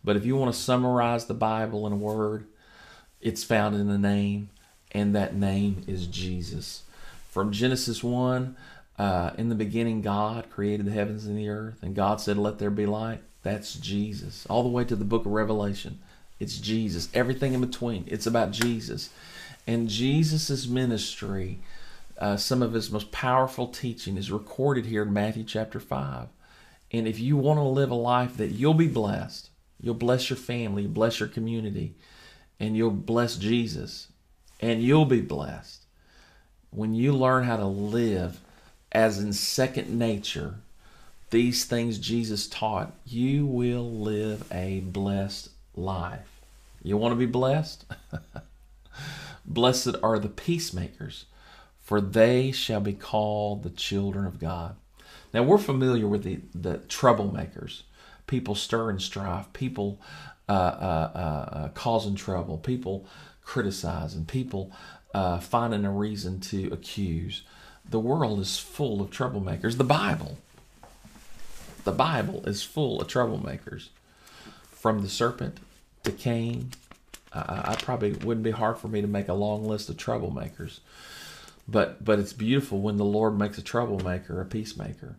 [0.04, 2.46] But if you want to summarize the Bible in a word,
[3.20, 4.50] it's found in the name,
[4.90, 6.82] and that name is Jesus.
[7.30, 8.56] From Genesis 1,
[8.98, 12.58] uh, in the beginning, God created the heavens and the earth, and God said, Let
[12.58, 13.20] there be light.
[13.42, 14.46] That's Jesus.
[14.46, 16.00] All the way to the book of Revelation,
[16.38, 17.08] it's Jesus.
[17.14, 19.10] Everything in between, it's about Jesus.
[19.66, 21.60] And Jesus' ministry
[22.22, 26.28] uh, some of his most powerful teaching is recorded here in Matthew chapter 5.
[26.92, 30.38] And if you want to live a life that you'll be blessed, you'll bless your
[30.38, 31.94] family, bless your community,
[32.58, 34.08] and you'll bless Jesus,
[34.60, 35.82] and you'll be blessed
[36.72, 38.40] when you learn how to live
[38.90, 40.54] as in second nature
[41.30, 46.40] these things Jesus taught, you will live a blessed life.
[46.82, 47.84] You want to be blessed?
[49.44, 51.24] Blessed are the peacemakers,
[51.92, 54.76] for they shall be called the children of God.
[55.34, 57.82] Now we're familiar with the, the troublemakers,
[58.26, 60.00] people stirring strife, people
[60.48, 61.18] uh, uh, uh,
[61.54, 63.06] uh, causing trouble, people
[63.44, 64.72] criticizing, people
[65.12, 67.42] uh, finding a reason to accuse.
[67.86, 69.76] The world is full of troublemakers.
[69.76, 70.38] The Bible,
[71.84, 73.88] the Bible is full of troublemakers.
[74.70, 75.58] From the serpent
[76.04, 76.70] to Cain,
[77.34, 80.80] I, I probably wouldn't be hard for me to make a long list of troublemakers.
[81.72, 85.16] But but it's beautiful when the Lord makes a troublemaker a peacemaker.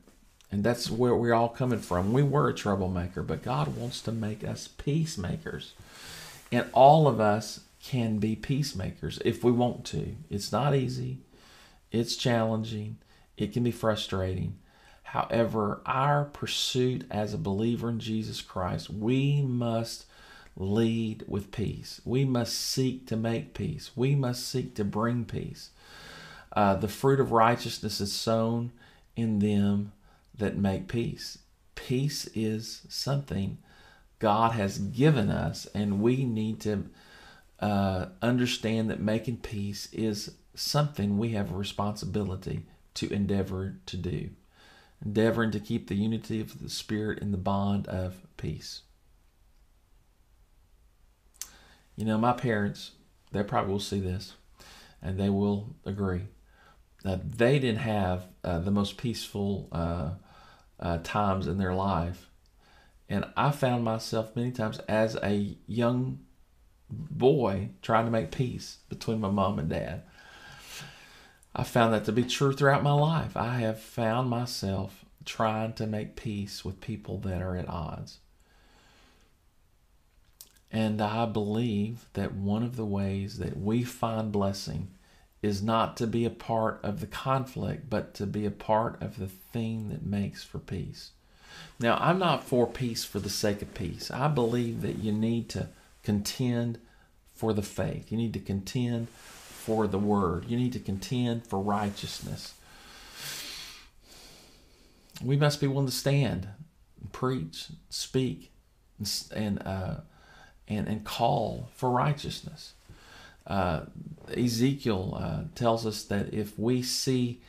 [0.51, 2.13] And that's where we're all coming from.
[2.13, 5.73] We were a troublemaker, but God wants to make us peacemakers.
[6.51, 10.15] And all of us can be peacemakers if we want to.
[10.29, 11.17] It's not easy,
[11.91, 12.97] it's challenging,
[13.35, 14.59] it can be frustrating.
[15.01, 20.05] However, our pursuit as a believer in Jesus Christ, we must
[20.55, 21.99] lead with peace.
[22.05, 23.91] We must seek to make peace.
[23.95, 25.71] We must seek to bring peace.
[26.53, 28.71] Uh, the fruit of righteousness is sown
[29.15, 29.91] in them
[30.37, 31.39] that make peace.
[31.75, 33.57] Peace is something
[34.19, 36.85] God has given us, and we need to
[37.59, 44.29] uh, understand that making peace is something we have a responsibility to endeavor to do.
[45.03, 48.83] Endeavoring to keep the unity of the Spirit in the bond of peace.
[51.95, 52.91] You know, my parents,
[53.31, 54.33] they probably will see this
[55.01, 56.23] and they will agree
[57.05, 60.11] uh, they didn't have uh, the most peaceful uh,
[60.79, 62.29] uh, times in their life.
[63.09, 66.19] And I found myself many times as a young
[66.89, 70.03] boy trying to make peace between my mom and dad.
[71.55, 73.37] I found that to be true throughout my life.
[73.37, 78.19] I have found myself trying to make peace with people that are at odds.
[80.71, 84.89] And I believe that one of the ways that we find blessing
[85.43, 89.19] is not to be a part of the conflict, but to be a part of
[89.19, 91.11] the thing that makes for peace.
[91.79, 94.09] Now, I'm not for peace for the sake of peace.
[94.09, 95.67] I believe that you need to
[96.01, 96.79] contend
[97.35, 101.59] for the faith, you need to contend for the word, you need to contend for
[101.59, 102.53] righteousness.
[105.21, 106.47] We must be willing to stand,
[107.01, 108.51] and preach, speak,
[109.35, 109.95] and, uh,
[110.67, 112.73] and, and call for righteousness.
[113.45, 113.81] Uh,
[114.35, 117.41] Ezekiel uh, tells us that if we see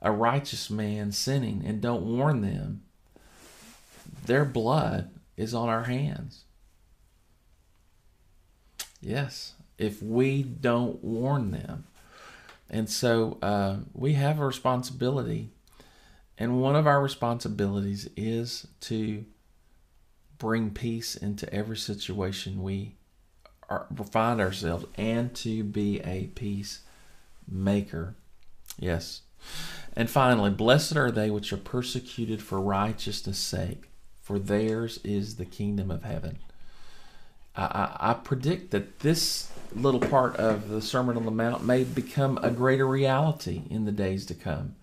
[0.00, 2.82] a righteous man sinning and don't warn them,
[4.26, 6.44] their blood is on our hands.
[9.00, 11.84] Yes, if we don't warn them.
[12.68, 15.50] And so uh, we have a responsibility.
[16.38, 19.24] And one of our responsibilities is to
[20.38, 22.94] bring peace into every situation we
[23.70, 28.16] our, find ourselves and to be a peacemaker.
[28.78, 29.22] Yes.
[29.94, 33.88] And finally, blessed are they which are persecuted for righteousness' sake,
[34.20, 36.38] for theirs is the kingdom of heaven.
[37.56, 41.84] I, I, I predict that this little part of the Sermon on the Mount may
[41.84, 44.74] become a greater reality in the days to come.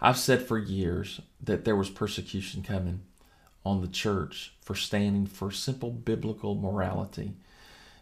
[0.00, 3.02] I've said for years that there was persecution coming
[3.64, 7.34] on the church for standing for simple biblical morality.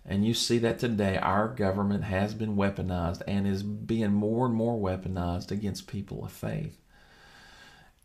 [0.05, 4.55] And you see that today our government has been weaponized and is being more and
[4.55, 6.79] more weaponized against people of faith.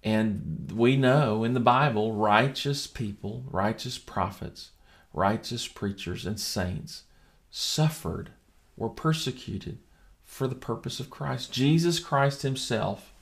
[0.03, 4.71] And we know in the Bible, righteous people, righteous prophets,
[5.11, 7.03] righteous preachers, and saints
[7.49, 8.31] suffered,
[8.75, 9.79] were persecuted
[10.23, 11.51] for the purpose of Christ.
[11.51, 13.13] Jesus Christ Himself,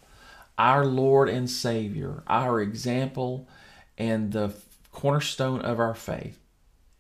[0.57, 3.47] our Lord and Savior, our example,
[3.97, 4.53] and the
[4.91, 6.39] cornerstone of our faith,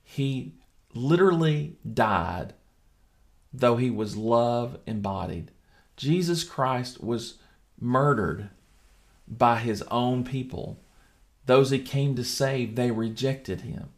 [0.03, 0.53] He
[0.95, 2.53] literally died,
[3.53, 5.51] though He was love embodied.
[5.97, 7.35] Jesus Christ was
[7.79, 8.49] murdered
[9.27, 10.79] by His own people.
[11.45, 13.89] Those He came to save, they rejected Him.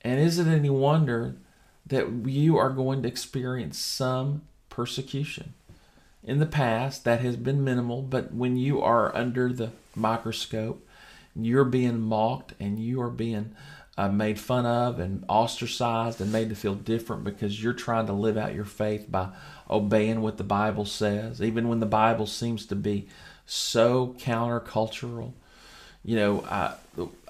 [0.00, 1.36] And is it any wonder
[1.88, 5.54] that you are going to experience some persecution.
[6.22, 10.86] In the past, that has been minimal, but when you are under the microscope,
[11.34, 13.54] you're being mocked and you are being
[13.98, 18.12] uh, made fun of and ostracized and made to feel different because you're trying to
[18.12, 19.28] live out your faith by
[19.68, 23.08] obeying what the Bible says, even when the Bible seems to be
[23.44, 25.32] so countercultural.
[26.04, 26.74] You know, I,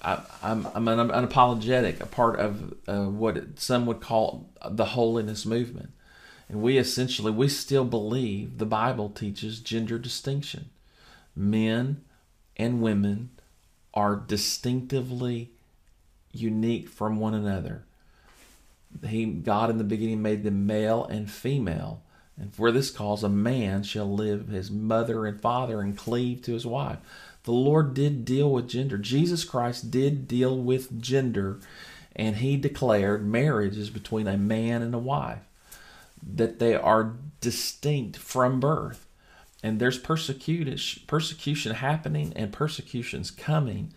[0.03, 5.47] I, am I'm, I'm unapologetic, a part of uh, what some would call the holiness
[5.47, 5.93] movement.
[6.51, 10.69] And we essentially, we still believe the Bible teaches gender distinction.
[11.35, 12.05] Men
[12.59, 13.31] and women
[13.95, 15.53] are distinctively
[16.33, 17.85] unique from one another.
[19.07, 22.03] He, God in the beginning made them male and female.
[22.41, 26.53] And for this cause, a man shall live his mother and father and cleave to
[26.53, 26.99] his wife
[27.49, 28.99] the Lord did deal with gender.
[28.99, 31.61] Jesus Christ did deal with gender,
[32.15, 35.41] and he declared marriage is between a man and a wife,
[36.23, 39.07] that they are distinct from birth.
[39.63, 43.95] And there's persecution, persecution happening and persecution's coming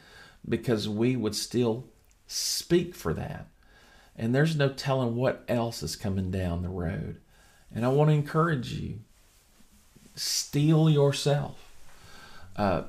[0.47, 1.87] because we would still
[2.31, 3.47] speak for that.
[4.15, 7.17] And there's no telling what else is coming down the road.
[7.73, 8.99] And I want to encourage you
[10.15, 11.57] steel yourself.
[12.55, 12.83] Uh,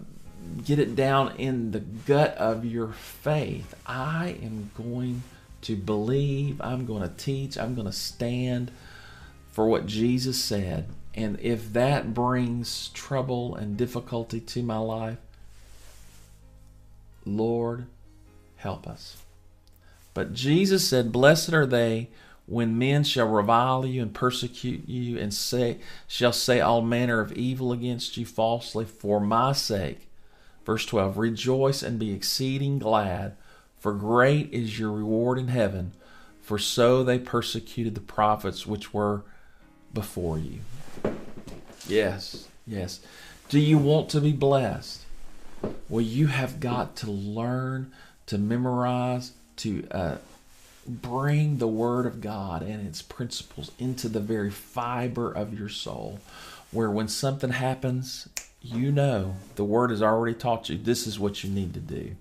[0.65, 3.75] get it down in the gut of your faith.
[3.87, 5.23] I am going
[5.63, 8.73] to believe, I'm going to teach, I'm going to stand
[9.51, 10.89] for what Jesus said.
[11.15, 15.19] And if that brings trouble and difficulty to my life,
[17.25, 17.87] Lord,
[18.57, 19.17] help us.
[20.15, 22.09] But Jesus said, Blessed are they
[22.47, 27.33] when men shall revile you and persecute you and say shall say all manner of
[27.33, 30.09] evil against you falsely for my sake.
[30.65, 33.37] Verse 12 Rejoice and be exceeding glad,
[33.79, 35.93] for great is your reward in heaven,
[36.41, 39.23] for so they persecuted the prophets which were
[39.95, 40.61] before you.
[41.89, 43.01] Yes, yes.
[43.49, 45.03] Do you want to be blessed?
[45.89, 47.93] Well, you have got to learn
[48.27, 49.33] to memorize,
[49.63, 50.17] to uh,
[50.87, 56.21] bring the Word of God and its principles into the very fiber of your soul,
[56.71, 58.29] where when something happens,
[58.63, 62.15] you know the word has already taught you this is what you need to do.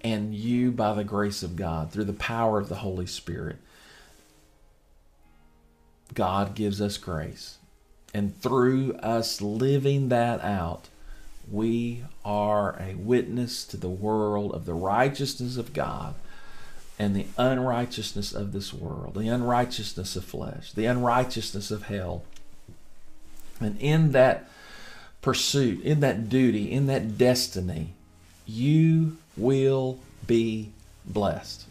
[0.00, 3.56] And you, by the grace of God, through the power of the Holy Spirit,
[6.14, 7.58] God gives us grace.
[8.14, 10.88] And through us living that out,
[11.50, 16.14] we are a witness to the world of the righteousness of God
[16.98, 22.24] and the unrighteousness of this world, the unrighteousness of flesh, the unrighteousness of hell.
[23.60, 24.50] And in that
[25.22, 27.94] pursuit, in that duty, in that destiny,
[28.46, 30.72] you will be
[31.04, 31.64] blessed.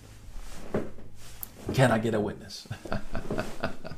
[1.74, 2.68] Can I get a witness?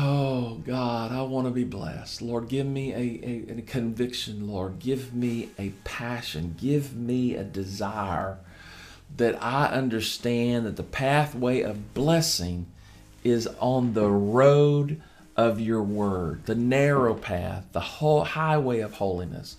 [0.00, 2.22] oh, God, I want to be blessed.
[2.22, 4.78] Lord, give me a, a, a, conviction, Lord.
[4.78, 6.56] Give me a passion.
[6.58, 8.38] Give me a desire
[9.16, 12.66] that I understand that the pathway of blessing
[13.22, 15.02] is on the road
[15.36, 19.56] of your word, the narrow path, the whole highway of holiness,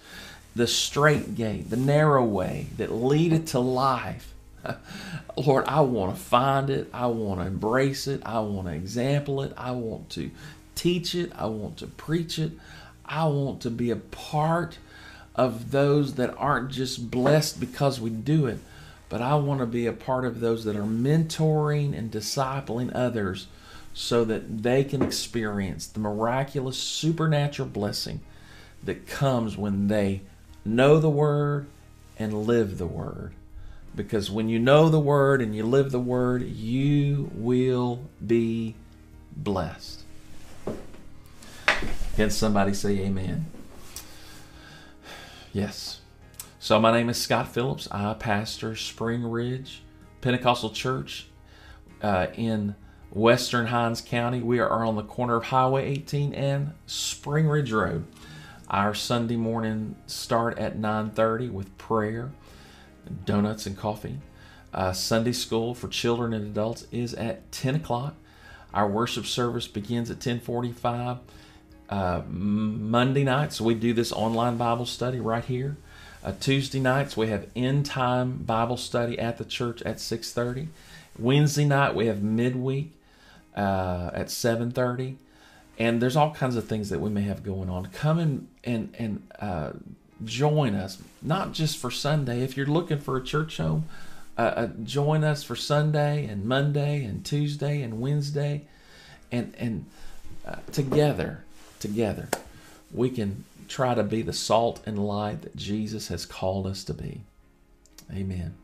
[0.55, 4.30] the straight gate, the narrow way that leadeth to life.
[5.37, 6.89] Lord, I want to find it.
[6.93, 8.21] I want to embrace it.
[8.25, 9.53] I want to example it.
[9.57, 10.31] I want to
[10.75, 11.31] teach it.
[11.35, 12.51] I want to preach it.
[13.05, 14.77] I want to be a part
[15.35, 18.59] of those that aren't just blessed because we do it,
[19.09, 23.47] but I want to be a part of those that are mentoring and discipling others
[23.93, 28.21] so that they can experience the miraculous supernatural blessing
[28.83, 30.21] that comes when they
[30.63, 31.67] know the Word
[32.17, 33.33] and live the Word.
[33.95, 38.75] Because when you know the word and you live the word, you will be
[39.35, 40.03] blessed.
[42.15, 43.45] Can somebody say amen?
[45.53, 45.99] Yes.
[46.59, 47.87] So, my name is Scott Phillips.
[47.91, 49.81] I pastor Spring Ridge
[50.21, 51.27] Pentecostal Church
[52.01, 52.75] uh, in
[53.09, 54.41] Western Hinds County.
[54.41, 58.05] We are on the corner of Highway 18 and Spring Ridge Road.
[58.69, 62.31] Our Sunday morning start at 9:30 with prayer,
[63.25, 64.19] donuts and coffee.
[64.73, 68.15] Uh, Sunday school for children and adults is at 10 o'clock.
[68.73, 71.19] Our worship service begins at 10:45.
[71.89, 75.75] Uh, Monday nights we do this online Bible study right here.
[76.23, 80.69] Uh, Tuesday nights we have end time Bible study at the church at 6:30.
[81.19, 82.93] Wednesday night we have midweek
[83.57, 85.15] uh, at 7:30,
[85.77, 87.87] and there's all kinds of things that we may have going on.
[87.87, 89.71] Come and and and uh,
[90.25, 92.41] join us, not just for Sunday.
[92.41, 93.85] If you're looking for a church home,
[94.37, 98.63] uh, uh, join us for Sunday and Monday and Tuesday and Wednesday,
[99.31, 99.85] and and
[100.45, 101.43] uh, together,
[101.79, 102.29] together,
[102.93, 106.93] we can try to be the salt and light that Jesus has called us to
[106.93, 107.21] be.
[108.13, 108.55] Amen.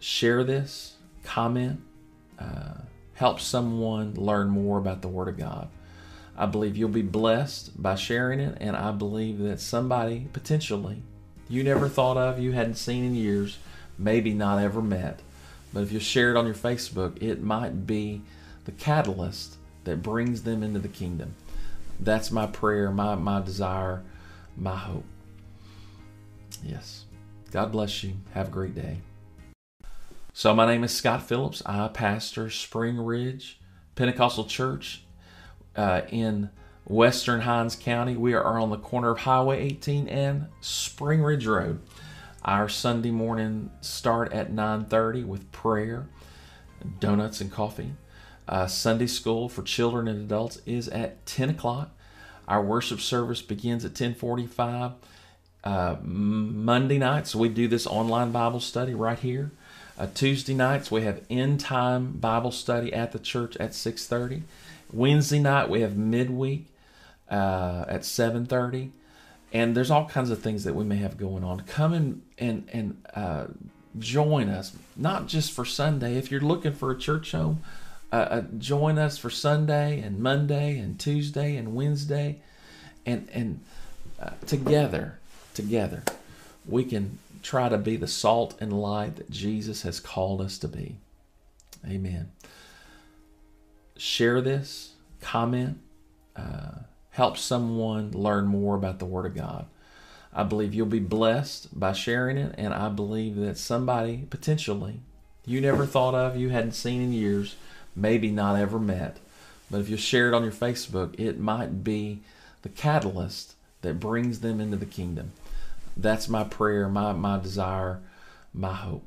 [0.00, 1.80] Share this, comment,
[2.38, 2.82] uh,
[3.14, 5.68] help someone learn more about the Word of God.
[6.38, 11.02] I believe you'll be blessed by sharing it, and I believe that somebody potentially
[11.48, 13.58] you never thought of, you hadn't seen in years,
[13.98, 15.20] maybe not ever met,
[15.72, 18.22] but if you share it on your Facebook, it might be
[18.66, 21.34] the catalyst that brings them into the kingdom.
[21.98, 24.04] That's my prayer, my, my desire,
[24.56, 25.04] my hope.
[26.62, 27.06] Yes.
[27.50, 28.12] God bless you.
[28.34, 28.98] Have a great day.
[30.34, 31.62] So, my name is Scott Phillips.
[31.66, 33.58] I pastor Spring Ridge
[33.96, 35.02] Pentecostal Church
[35.78, 36.50] uh, in
[36.84, 38.16] Western Hinds County.
[38.16, 41.80] We are on the corner of Highway 18 and Spring Ridge Road.
[42.44, 46.08] Our Sunday morning start at 9:30 with prayer,
[46.98, 47.92] donuts and coffee.
[48.48, 51.90] Uh, Sunday school for children and adults is at 10 o'clock.
[52.48, 54.94] Our worship service begins at 10:45.
[55.62, 59.52] Uh, Monday nights we do this online Bible study right here.
[59.98, 64.42] Uh, Tuesday nights we have end time Bible study at the church at 6:30.
[64.92, 66.66] Wednesday night we have midweek
[67.30, 68.90] uh, at 7:30,
[69.52, 71.60] and there's all kinds of things that we may have going on.
[71.60, 73.46] Come and and and uh,
[73.98, 76.16] join us, not just for Sunday.
[76.16, 77.62] If you're looking for a church home,
[78.12, 82.40] uh, uh, join us for Sunday and Monday and Tuesday and Wednesday,
[83.04, 83.60] and and
[84.20, 85.18] uh, together,
[85.54, 86.02] together,
[86.66, 90.68] we can try to be the salt and light that Jesus has called us to
[90.68, 90.96] be.
[91.86, 92.30] Amen.
[93.98, 95.78] Share this, comment,
[96.36, 96.70] uh,
[97.10, 99.66] help someone learn more about the Word of God.
[100.32, 105.00] I believe you'll be blessed by sharing it, and I believe that somebody potentially
[105.44, 107.56] you never thought of, you hadn't seen in years,
[107.96, 109.16] maybe not ever met,
[109.70, 112.20] but if you share it on your Facebook, it might be
[112.62, 115.32] the catalyst that brings them into the kingdom.
[115.96, 118.00] That's my prayer, my, my desire,
[118.52, 119.04] my hope.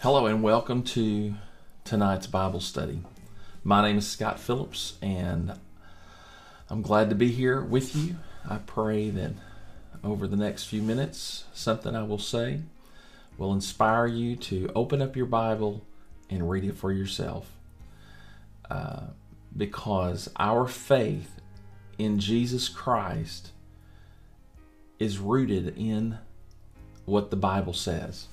[0.00, 1.34] Hello, and welcome to
[1.84, 3.00] tonight's Bible study.
[3.66, 5.58] My name is Scott Phillips, and
[6.70, 8.14] I'm glad to be here with you.
[8.48, 9.32] I pray that
[10.04, 12.60] over the next few minutes, something I will say
[13.36, 15.84] will inspire you to open up your Bible
[16.30, 17.50] and read it for yourself.
[18.70, 19.06] Uh,
[19.56, 21.40] because our faith
[21.98, 23.50] in Jesus Christ
[25.00, 26.18] is rooted in
[27.04, 28.28] what the Bible says,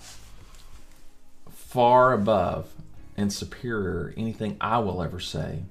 [1.50, 2.70] far above
[3.16, 5.64] and superior anything I will ever say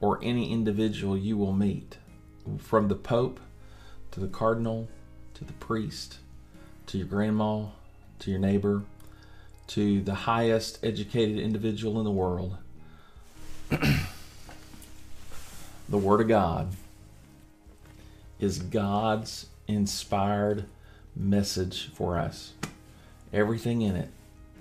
[0.00, 1.98] or any individual you will meet,
[2.58, 3.38] from the Pope
[4.12, 4.88] to the Cardinal
[5.34, 6.18] to the priest
[6.86, 7.66] to your grandma
[8.18, 8.82] to your neighbor
[9.68, 12.56] to the highest educated individual in the world.
[15.88, 16.72] the Word of God
[18.40, 20.64] is God's inspired
[21.14, 22.54] message for us.
[23.32, 24.10] Everything in it.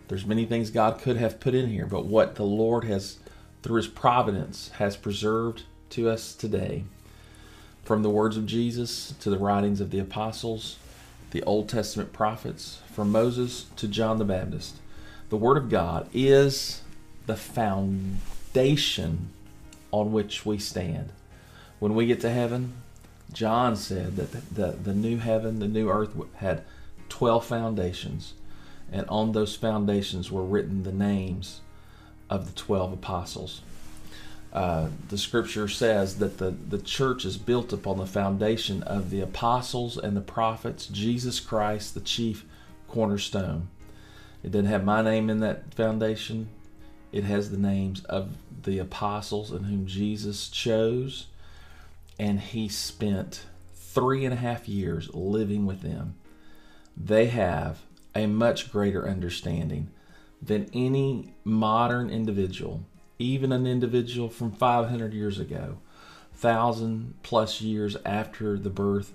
[0.09, 3.19] There's many things God could have put in here, but what the Lord has,
[3.61, 6.83] through His providence, has preserved to us today.
[7.83, 10.77] From the words of Jesus to the writings of the apostles,
[11.29, 14.77] the Old Testament prophets, from Moses to John the Baptist,
[15.29, 16.81] the Word of God is
[17.27, 19.29] the foundation
[19.91, 21.11] on which we stand.
[21.77, 22.73] When we get to heaven,
[23.31, 26.63] John said that the, the, the new heaven, the new earth had
[27.09, 28.33] 12 foundations,
[28.91, 31.61] and on those foundations were written the names
[32.29, 33.61] of the 12 apostles.
[34.51, 39.21] Uh, the scripture says that the, the church is built upon the foundation of the
[39.21, 42.45] apostles and the prophets, Jesus Christ, the chief
[42.87, 43.69] cornerstone.
[44.43, 46.49] It doesn't have my name in that foundation.
[47.11, 51.27] It has the names of the apostles in whom Jesus chose,
[52.17, 56.15] and he spent three and a half years living with them.
[56.97, 57.79] They have
[58.15, 59.89] a much greater understanding
[60.41, 62.83] than any modern individual,
[63.17, 65.77] even an individual from 500 years ago,
[66.33, 69.13] thousand plus years after the birth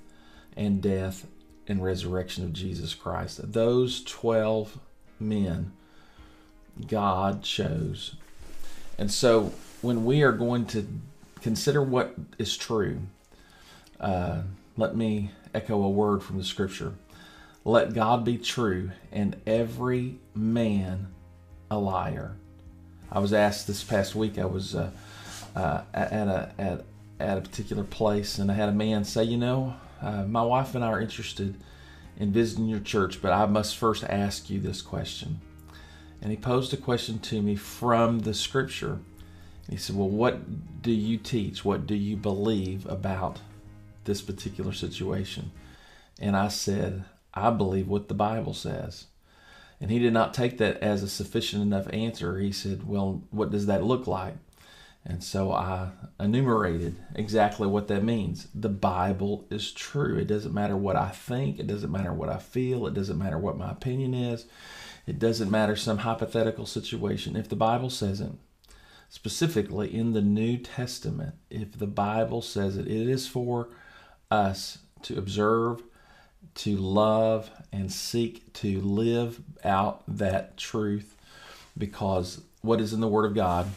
[0.56, 1.26] and death
[1.66, 3.52] and resurrection of Jesus Christ.
[3.52, 4.78] Those 12
[5.18, 5.72] men
[6.86, 8.16] God chose.
[8.98, 10.86] And so when we are going to
[11.40, 13.00] consider what is true,
[14.00, 14.42] uh,
[14.76, 16.94] let me echo a word from the scripture.
[17.64, 21.08] Let God be true and every man
[21.70, 22.36] a liar.
[23.10, 24.90] I was asked this past week, I was uh,
[25.56, 26.84] uh, at, a, at,
[27.18, 30.74] at a particular place, and I had a man say, You know, uh, my wife
[30.74, 31.54] and I are interested
[32.18, 35.40] in visiting your church, but I must first ask you this question.
[36.20, 38.98] And he posed a question to me from the scripture.
[39.70, 41.64] He said, Well, what do you teach?
[41.64, 43.40] What do you believe about
[44.04, 45.50] this particular situation?
[46.20, 47.04] And I said,
[47.34, 49.06] I believe what the Bible says.
[49.80, 52.38] And he did not take that as a sufficient enough answer.
[52.38, 54.36] He said, Well, what does that look like?
[55.06, 58.48] And so I enumerated exactly what that means.
[58.54, 60.16] The Bible is true.
[60.16, 63.36] It doesn't matter what I think, it doesn't matter what I feel, it doesn't matter
[63.36, 64.46] what my opinion is,
[65.06, 67.36] it doesn't matter some hypothetical situation.
[67.36, 68.32] If the Bible says it,
[69.10, 73.68] specifically in the New Testament, if the Bible says it, it is for
[74.30, 75.82] us to observe,
[76.54, 81.16] to love, and seek to live out that truth
[81.76, 83.68] because what is in the Word of God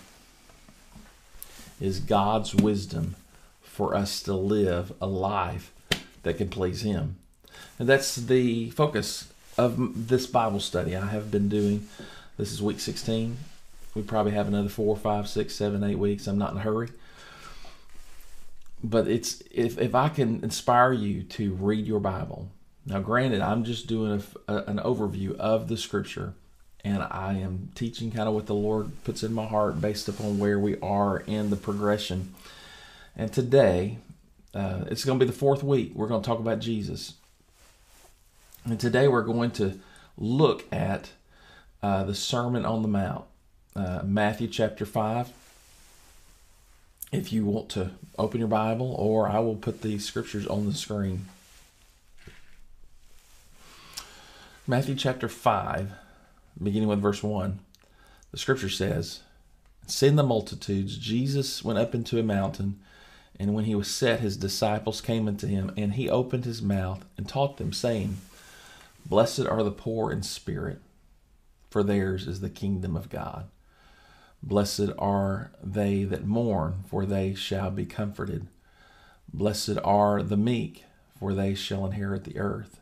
[1.82, 3.16] is God's wisdom
[3.62, 5.72] for us to live a life
[6.24, 7.18] that can please Him.
[7.80, 11.88] And that's the focus of this Bible study I have been doing.
[12.38, 13.38] This is week 16.
[13.96, 16.28] We probably have another four, five, six, seven, eight weeks.
[16.28, 16.90] I'm not in a hurry.
[18.84, 22.50] But it's if, if I can inspire you to read your Bible.
[22.88, 26.34] Now, granted, I'm just doing a, a, an overview of the scripture
[26.86, 30.40] and I am teaching kind of what the Lord puts in my heart based upon
[30.40, 32.34] where we are in the progression.
[33.16, 33.98] And today,
[34.54, 35.92] uh, it's going to be the fourth week.
[35.96, 37.16] We're going to talk about Jesus.
[38.64, 39.80] And today we're going to
[40.18, 41.10] look at
[41.84, 43.26] uh, the Sermon on the Mount,
[43.76, 45.32] uh, Matthew chapter 5.
[47.12, 50.74] If you want to open your Bible, or I will put the scriptures on the
[50.74, 51.26] screen.
[54.70, 55.94] Matthew chapter 5
[56.62, 57.62] beginning with verse 1,
[58.32, 59.22] the scripture says,
[59.86, 62.82] Seeing the multitudes, Jesus went up into a mountain,
[63.40, 67.06] and when he was set, his disciples came unto him, and he opened his mouth
[67.16, 68.18] and taught them, saying,
[69.06, 70.82] Blessed are the poor in spirit,
[71.70, 73.48] for theirs is the kingdom of God.
[74.44, 78.48] Blessed are they that mourn, for they shall be comforted.
[79.32, 80.84] Blessed are the meek,
[81.18, 82.82] for they shall inherit the earth.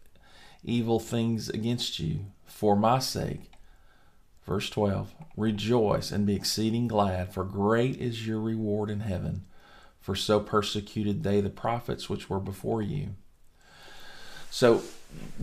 [0.63, 3.51] evil things against you for my sake.
[4.45, 9.45] Verse 12 Rejoice and be exceeding glad, for great is your reward in heaven.
[9.99, 13.09] For so persecuted they the prophets which were before you.
[14.49, 14.81] So,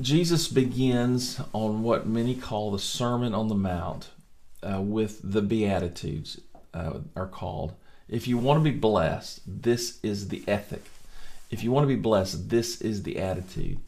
[0.00, 4.10] Jesus begins on what many call the Sermon on the Mount
[4.62, 6.40] uh, with the Beatitudes,
[6.74, 7.74] uh, are called.
[8.08, 10.84] If you want to be blessed, this is the ethic.
[11.50, 13.78] If you want to be blessed, this is the attitude.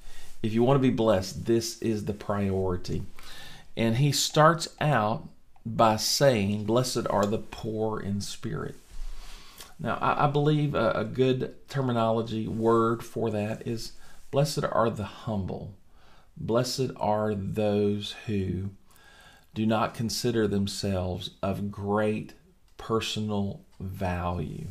[0.42, 3.02] If you want to be blessed, this is the priority.
[3.76, 5.28] And he starts out
[5.64, 8.76] by saying, Blessed are the poor in spirit.
[9.78, 13.92] Now, I, I believe a, a good terminology word for that is
[14.30, 15.74] Blessed are the humble.
[16.36, 18.70] Blessed are those who
[19.54, 22.34] do not consider themselves of great
[22.76, 24.66] personal value.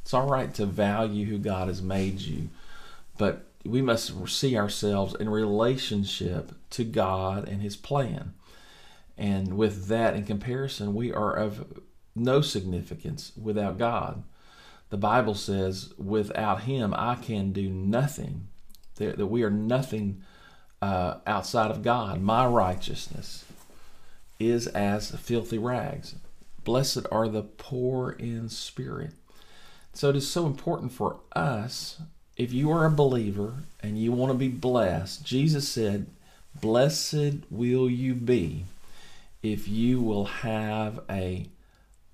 [0.00, 2.48] It's all right to value who God has made you,
[3.18, 8.34] but we must see ourselves in relationship to God and His plan.
[9.16, 11.80] And with that in comparison, we are of
[12.14, 14.22] no significance without God.
[14.90, 18.48] The Bible says, without Him, I can do nothing.
[18.96, 20.22] That we are nothing
[20.80, 22.20] uh, outside of God.
[22.20, 23.44] My righteousness
[24.38, 26.14] is as filthy rags.
[26.62, 29.12] Blessed are the poor in spirit.
[29.92, 32.00] So it is so important for us,
[32.36, 36.06] if you are a believer and you want to be blessed, Jesus said,
[36.60, 38.64] Blessed will you be
[39.42, 41.46] if you will have a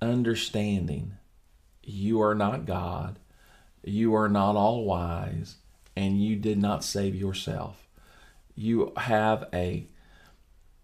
[0.03, 1.13] understanding
[1.83, 3.19] you are not God,
[3.85, 5.57] you are not all wise,
[5.97, 7.87] and you did not save yourself.
[8.57, 9.87] You have a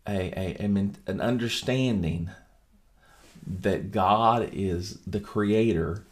[0.08, 0.64] a, a,
[1.08, 2.30] an understanding
[3.44, 6.04] that God is the creator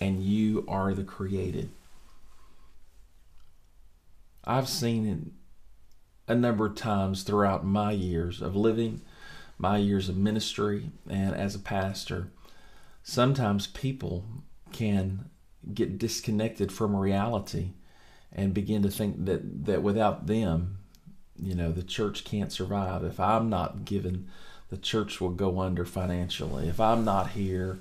[0.00, 1.70] and you are the created.
[4.46, 9.02] I've seen it a number of times throughout my years of living,
[9.58, 12.28] my years of ministry, and as a pastor.
[13.02, 14.24] Sometimes people
[14.72, 15.30] can
[15.72, 17.72] get disconnected from reality
[18.32, 20.78] and begin to think that, that without them,
[21.40, 23.04] you know, the church can't survive.
[23.04, 24.28] If I'm not given,
[24.68, 26.68] the church will go under financially.
[26.68, 27.78] If I'm not here,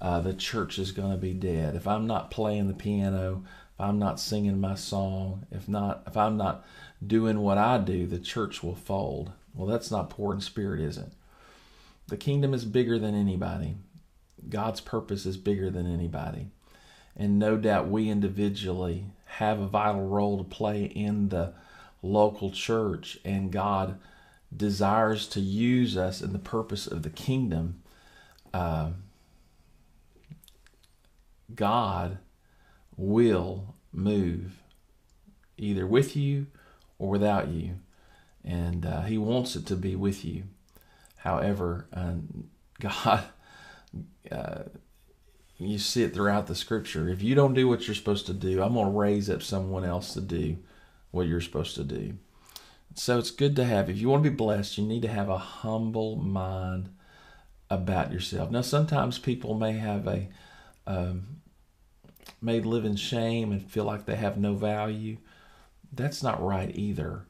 [0.00, 1.74] uh, the church is going to be dead.
[1.74, 3.42] If I'm not playing the piano,
[3.78, 6.64] if I'm not singing my song, if not, if I'm not
[7.06, 9.30] doing what I do, the church will fold.
[9.54, 11.12] Well, that's not poor in spirit, is it?
[12.08, 13.76] The kingdom is bigger than anybody.
[14.48, 16.48] God's purpose is bigger than anybody.
[17.16, 21.54] And no doubt we individually have a vital role to play in the
[22.02, 24.00] local church, and God
[24.56, 27.80] desires to use us in the purpose of the kingdom.
[28.52, 28.90] Uh,
[31.54, 32.18] God
[32.98, 34.60] will move
[35.56, 36.48] either with you
[36.98, 37.76] or without you,
[38.44, 40.44] and uh, He wants it to be with you.
[41.16, 42.14] However, uh,
[42.80, 43.24] God,
[44.30, 44.62] uh,
[45.56, 47.08] you see it throughout the scripture.
[47.08, 49.84] If you don't do what you're supposed to do, I'm going to raise up someone
[49.84, 50.58] else to do
[51.10, 52.14] what you're supposed to do.
[52.94, 53.88] So it's good to have.
[53.88, 56.90] If you want to be blessed, you need to have a humble mind
[57.70, 58.50] about yourself.
[58.50, 60.28] Now, sometimes people may have a
[60.86, 61.37] um,
[62.40, 65.18] may live in shame and feel like they have no value.
[65.92, 67.26] That's not right either.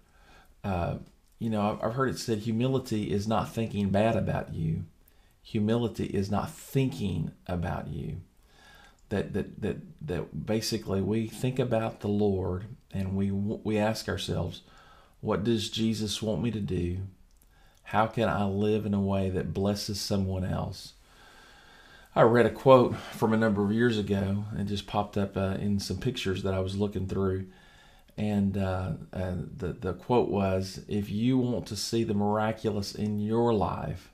[0.64, 0.96] Uh,
[1.38, 4.84] you know, I've heard it said humility is not thinking bad about you.
[5.42, 8.20] Humility is not thinking about you.
[9.08, 14.62] That that that that basically we think about the Lord and we we ask ourselves,
[15.20, 16.98] what does Jesus want me to do?
[17.84, 20.92] How can I live in a way that blesses someone else?
[22.18, 25.56] I read a quote from a number of years ago and just popped up uh,
[25.60, 27.46] in some pictures that I was looking through.
[28.16, 33.20] And uh, uh, the, the quote was If you want to see the miraculous in
[33.20, 34.10] your life,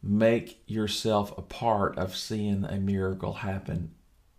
[0.00, 3.90] make yourself a part of seeing a miracle happen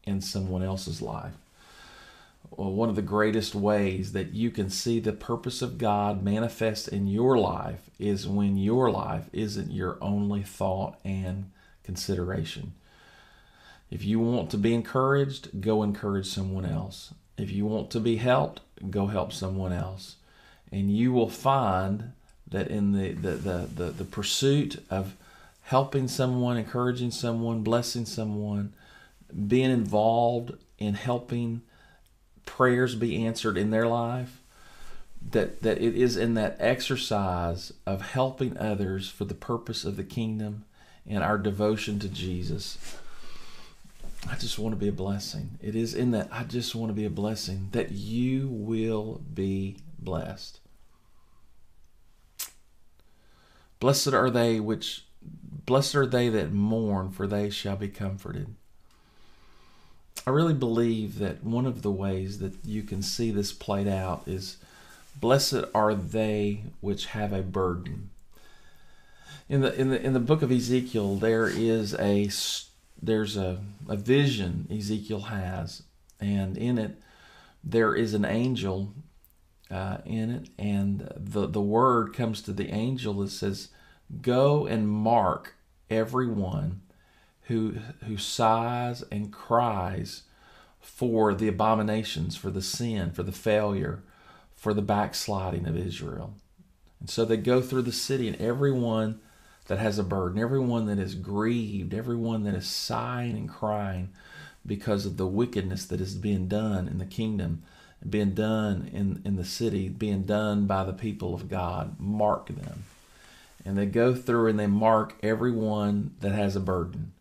[0.06, 1.34] in someone else's life.
[2.50, 6.88] Well, one of the greatest ways that you can see the purpose of God manifest
[6.88, 11.52] in your life is when your life isn't your only thought and
[11.84, 12.72] consideration.
[13.90, 17.14] If you want to be encouraged, go encourage someone else.
[17.38, 20.16] If you want to be helped, go help someone else.
[20.72, 22.14] And you will find
[22.48, 25.16] that in the, the, the, the, the pursuit of
[25.64, 28.74] helping someone, encouraging someone, blessing someone,
[29.48, 31.62] being involved in helping
[32.46, 34.42] prayers be answered in their life,
[35.32, 40.04] that, that it is in that exercise of helping others for the purpose of the
[40.04, 40.66] kingdom
[41.08, 42.78] and our devotion to Jesus
[44.30, 45.60] I just want to be a blessing.
[45.62, 49.78] It is in that I just want to be a blessing that you will be
[50.00, 50.60] blessed.
[53.80, 55.06] Blessed are they which
[55.66, 58.56] blessed are they that mourn, for they shall be comforted.
[60.26, 64.24] I really believe that one of the ways that you can see this played out
[64.26, 64.58] is
[65.20, 68.10] blessed are they which have a burden.
[69.48, 72.28] In the in the in the book of Ezekiel there is a
[73.02, 75.84] there's a, a vision Ezekiel has,
[76.20, 77.00] and in it
[77.64, 78.94] there is an angel
[79.72, 83.70] uh, in it, and the, the word comes to the angel that says,
[84.22, 85.56] Go and mark
[85.90, 86.82] everyone
[87.44, 90.24] who, who sighs and cries
[90.80, 94.04] for the abominations, for the sin, for the failure,
[94.54, 96.36] for the backsliding of Israel.
[97.00, 99.20] And so they go through the city, and everyone
[99.68, 104.10] that has a burden, everyone that is grieved, everyone that is sighing and crying
[104.66, 107.64] because of the wickedness that is being done in the kingdom,
[108.08, 112.00] being done in, in the city, being done by the people of God.
[112.00, 112.84] Mark them.
[113.64, 117.14] And they go through and they mark everyone that has a burden.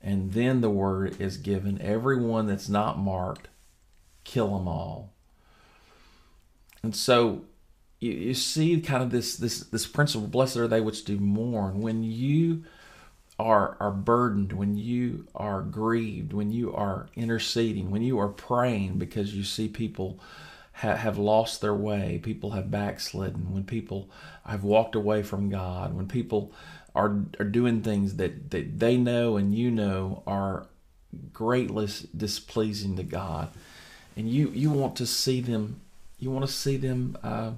[0.00, 3.48] And then the word is given everyone that's not marked,
[4.22, 5.12] kill them all.
[6.84, 7.42] And so
[8.00, 11.80] you, you see kind of this this this principle blessed are they which do mourn.
[11.80, 12.64] When you
[13.38, 18.98] are are burdened when you are grieved when you are interceding when you are praying
[18.98, 20.18] because you see people
[20.72, 24.10] ha- have lost their way people have backslidden when people
[24.44, 26.52] have walked away from god when people
[26.96, 30.66] are are doing things that, that they know and you know are
[31.32, 33.48] greatly displeasing to god
[34.16, 35.80] and you you want to see them
[36.18, 37.52] you want to see them uh,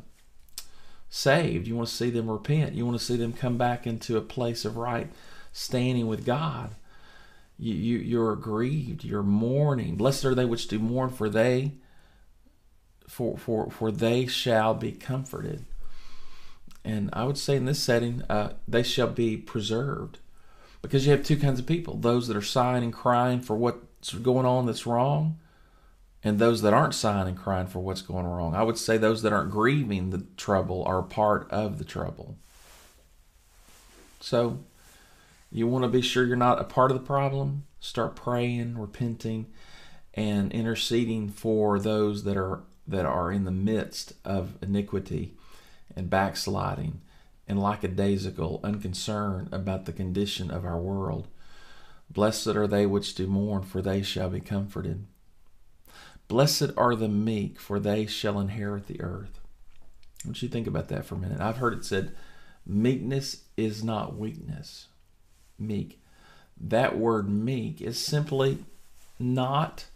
[1.10, 1.66] saved.
[1.66, 2.74] You want to see them repent.
[2.74, 5.10] You want to see them come back into a place of right
[5.52, 6.70] standing with God.
[7.58, 9.04] You, you you're grieved.
[9.04, 9.96] You're mourning.
[9.96, 11.72] Blessed are they which do mourn, for they
[13.06, 15.66] for for for they shall be comforted.
[16.82, 20.18] And I would say in this setting, uh, they shall be preserved,
[20.80, 24.14] because you have two kinds of people: those that are sighing and crying for what's
[24.14, 25.38] going on that's wrong,
[26.22, 28.54] and those that aren't sighing and crying for what's going wrong.
[28.54, 32.36] I would say those that aren't grieving the trouble are part of the trouble.
[34.20, 34.60] So,
[35.50, 37.64] you want to be sure you're not a part of the problem.
[37.80, 39.46] Start praying, repenting,
[40.14, 45.34] and interceding for those that are that are in the midst of iniquity
[45.96, 47.00] and backsliding
[47.46, 51.28] and lackadaisical, unconcerned about the condition of our world.
[52.08, 55.06] Blessed are they which do mourn, for they shall be comforted.
[56.30, 59.40] Blessed are the meek, for they shall inherit the earth.
[60.24, 61.40] Want you think about that for a minute.
[61.40, 62.12] I've heard it said,
[62.64, 64.86] meekness is not weakness.
[65.58, 66.00] Meek.
[66.56, 68.58] That word meek is simply
[69.18, 69.86] not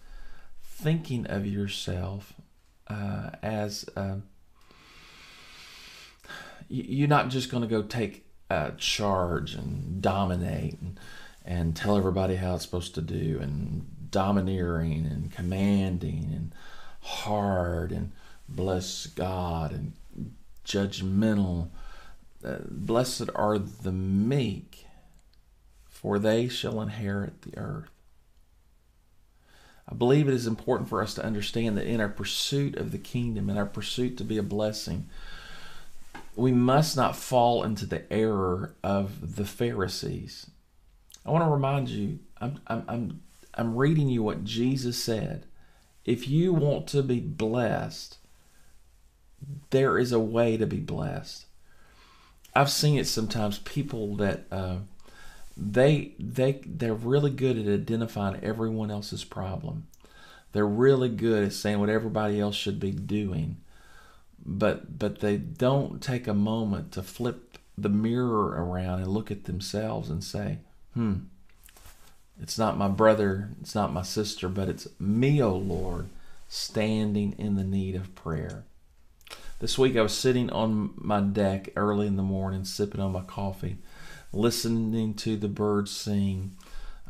[0.64, 2.32] thinking of yourself
[2.88, 4.16] uh, as uh,
[6.68, 10.98] you're not just going to go take a charge and dominate and,
[11.44, 16.54] and tell everybody how it's supposed to do and domineering and commanding and
[17.00, 18.12] hard and
[18.48, 19.92] bless God and
[20.64, 21.70] judgmental.
[22.44, 24.86] Uh, blessed are the meek,
[25.88, 27.90] for they shall inherit the earth.
[29.88, 32.98] I believe it is important for us to understand that in our pursuit of the
[32.98, 35.08] kingdom, in our pursuit to be a blessing,
[36.36, 40.46] we must not fall into the error of the Pharisees.
[41.26, 43.20] I want to remind you, I'm, I'm, I'm
[43.56, 45.46] I'm reading you what Jesus said.
[46.04, 48.18] If you want to be blessed,
[49.70, 51.46] there is a way to be blessed.
[52.54, 53.58] I've seen it sometimes.
[53.60, 54.78] People that uh,
[55.56, 59.86] they they they're really good at identifying everyone else's problem.
[60.52, 63.56] They're really good at saying what everybody else should be doing,
[64.44, 69.44] but but they don't take a moment to flip the mirror around and look at
[69.44, 70.58] themselves and say,
[70.94, 71.14] "Hmm,
[72.40, 76.08] it's not my brother, it's not my sister, but it's me, O oh Lord,
[76.48, 78.64] standing in the need of prayer.
[79.60, 83.22] This week I was sitting on my deck early in the morning, sipping on my
[83.22, 83.78] coffee,
[84.32, 86.56] listening to the birds sing,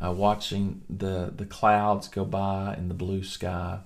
[0.05, 3.81] uh, watching the, the clouds go by in the blue sky,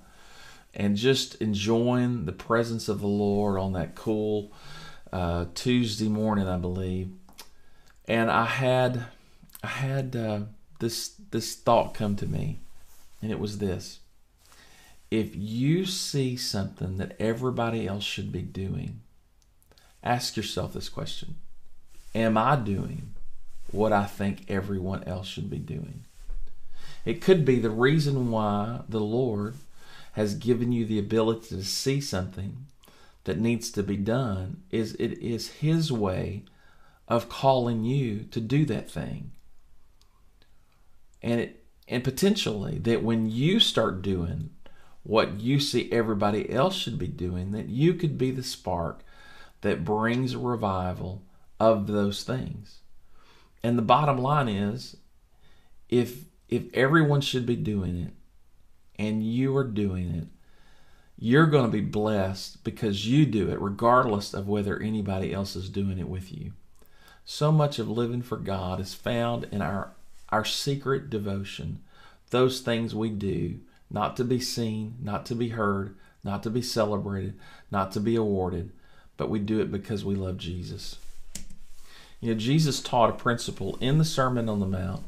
[0.73, 4.51] and just enjoying the presence of the Lord on that cool
[5.11, 7.09] uh, Tuesday morning, I believe.
[8.07, 9.05] And I had,
[9.63, 10.41] I had, uh,
[10.79, 12.59] this this thought come to me,
[13.21, 13.99] and it was this:
[15.11, 19.01] if you see something that everybody else should be doing,
[20.03, 21.35] ask yourself this question:
[22.15, 23.13] Am I doing
[23.71, 26.05] what I think everyone else should be doing?
[27.05, 29.55] It could be the reason why the Lord
[30.13, 32.65] has given you the ability to see something
[33.23, 36.43] that needs to be done is it is his way
[37.07, 39.31] of calling you to do that thing
[41.21, 44.51] and it and potentially that when you start doing
[45.03, 49.03] what you see everybody else should be doing that you could be the spark
[49.61, 51.23] that brings a revival
[51.59, 52.79] of those things.
[53.63, 54.97] And the bottom line is
[55.89, 58.13] if if everyone should be doing it
[58.97, 60.27] and you are doing it
[61.21, 65.69] you're going to be blessed because you do it regardless of whether anybody else is
[65.69, 66.53] doing it with you.
[67.25, 69.91] So much of living for god is found in our
[70.31, 71.79] our secret devotion,
[72.29, 73.59] those things we do,
[73.89, 77.33] not to be seen, not to be heard, not to be celebrated,
[77.71, 78.71] not to be awarded,
[79.17, 80.97] but we do it because we love Jesus.
[82.19, 85.03] You know, Jesus taught a principle in the Sermon on the Mount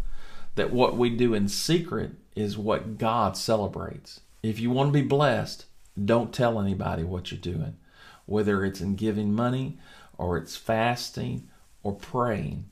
[0.55, 4.21] that what we do in secret is what God celebrates.
[4.41, 5.65] If you want to be blessed,
[6.03, 7.77] don't tell anybody what you're doing,
[8.25, 9.77] whether it's in giving money
[10.17, 11.49] or it's fasting
[11.83, 12.65] or praying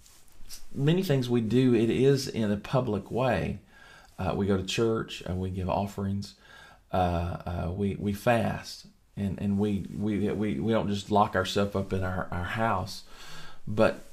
[0.73, 3.59] many things we do, it is in a public way.
[4.17, 6.35] Uh, we go to church and we give offerings.
[6.91, 8.87] Uh, uh, we we fast
[9.19, 13.03] and and we we we, we don't just lock ourselves up in our, our house
[13.67, 14.05] but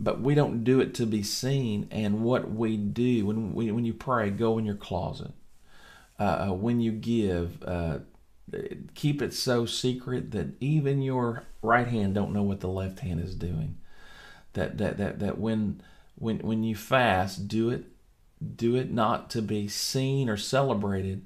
[0.00, 3.84] but we don't do it to be seen and what we do when we, when
[3.84, 5.30] you pray go in your closet
[6.18, 7.98] uh, uh, when you give uh,
[8.94, 13.20] keep it so secret that even your right hand don't know what the left hand
[13.20, 13.76] is doing
[14.54, 15.80] that that that, that when
[16.16, 17.84] when when you fast do it
[18.56, 21.24] do it not to be seen or celebrated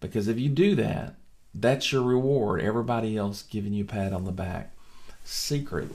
[0.00, 1.14] because if you do that
[1.54, 2.62] that's your reward.
[2.62, 4.72] Everybody else giving you a pat on the back.
[5.24, 5.90] Secret.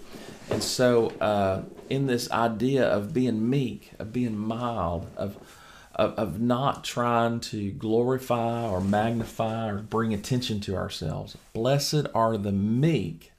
[0.49, 5.37] And so, uh, in this idea of being meek, of being mild, of,
[5.95, 12.37] of, of not trying to glorify or magnify or bring attention to ourselves, blessed are
[12.37, 13.33] the meek,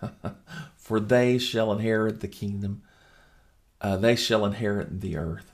[0.92, 2.82] for they shall inherit the kingdom.
[3.80, 5.50] Uh, they shall inherit the earth.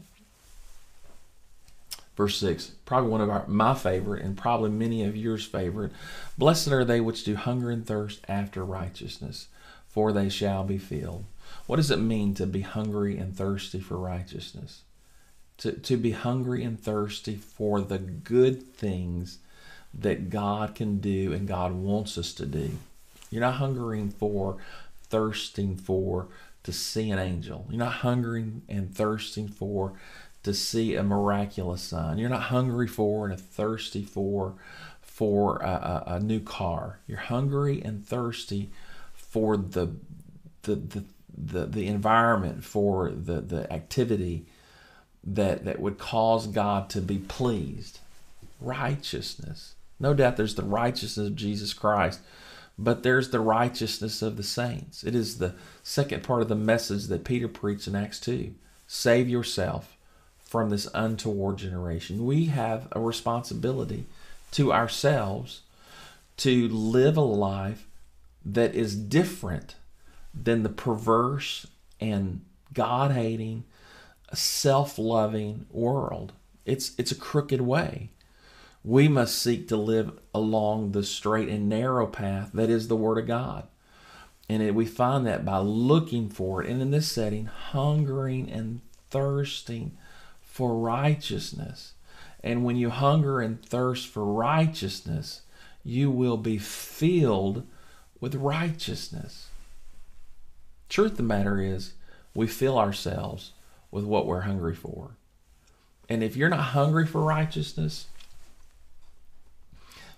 [2.17, 5.93] Verse 6, probably one of our, my favorite and probably many of yours favorite.
[6.37, 9.47] Blessed are they which do hunger and thirst after righteousness,
[9.87, 11.25] for they shall be filled.
[11.69, 14.81] What does it mean to be hungry and thirsty for righteousness?
[15.59, 19.39] To, to be hungry and thirsty for the good things
[19.95, 22.73] that God can do and God wants us to do.
[23.31, 24.57] You're not hungering for,
[25.11, 26.29] thirsting for
[26.63, 27.67] to see an angel.
[27.71, 29.95] You're not hungering and thirsting for
[30.43, 32.19] to see a miraculous sign.
[32.19, 34.55] You're not hungry for and thirsty for
[35.01, 37.01] for a, a, a, new car.
[37.09, 38.71] You're hungry and thirsty
[39.15, 39.97] for the
[40.63, 41.05] the the
[41.41, 44.47] the, the environment, for the, the activity
[45.25, 48.01] that that would cause God to be pleased.
[48.61, 49.75] Righteousness.
[50.01, 52.21] No doubt there's the righteousness of Jesus Christ,
[52.79, 55.03] but there's the righteousness of the saints.
[55.03, 58.55] It is the second part of the message that Peter preached in Acts 2.
[58.87, 59.97] Save yourself
[60.39, 62.25] from this untoward generation.
[62.25, 64.07] We have a responsibility
[64.53, 65.63] to ourselves
[66.39, 67.87] to live a life
[68.45, 69.75] that is different
[70.33, 71.67] than the perverse
[72.01, 73.65] and God hating,
[74.33, 76.33] self loving world.
[76.65, 78.11] It's, it's a crooked way.
[78.85, 83.19] We must seek to live along the straight and narrow path that is the Word
[83.19, 83.67] of God.
[84.49, 88.81] And it, we find that by looking for it, and in this setting, hungering and
[89.11, 89.97] thirsting
[90.41, 91.93] for righteousness.
[92.43, 95.43] And when you hunger and thirst for righteousness,
[95.85, 97.67] you will be filled
[98.21, 99.49] with righteousness.
[100.89, 101.93] Truth of the matter is,
[102.35, 103.53] we fill ourselves
[103.91, 105.17] with what we're hungry for.
[106.09, 108.07] And if you're not hungry for righteousness,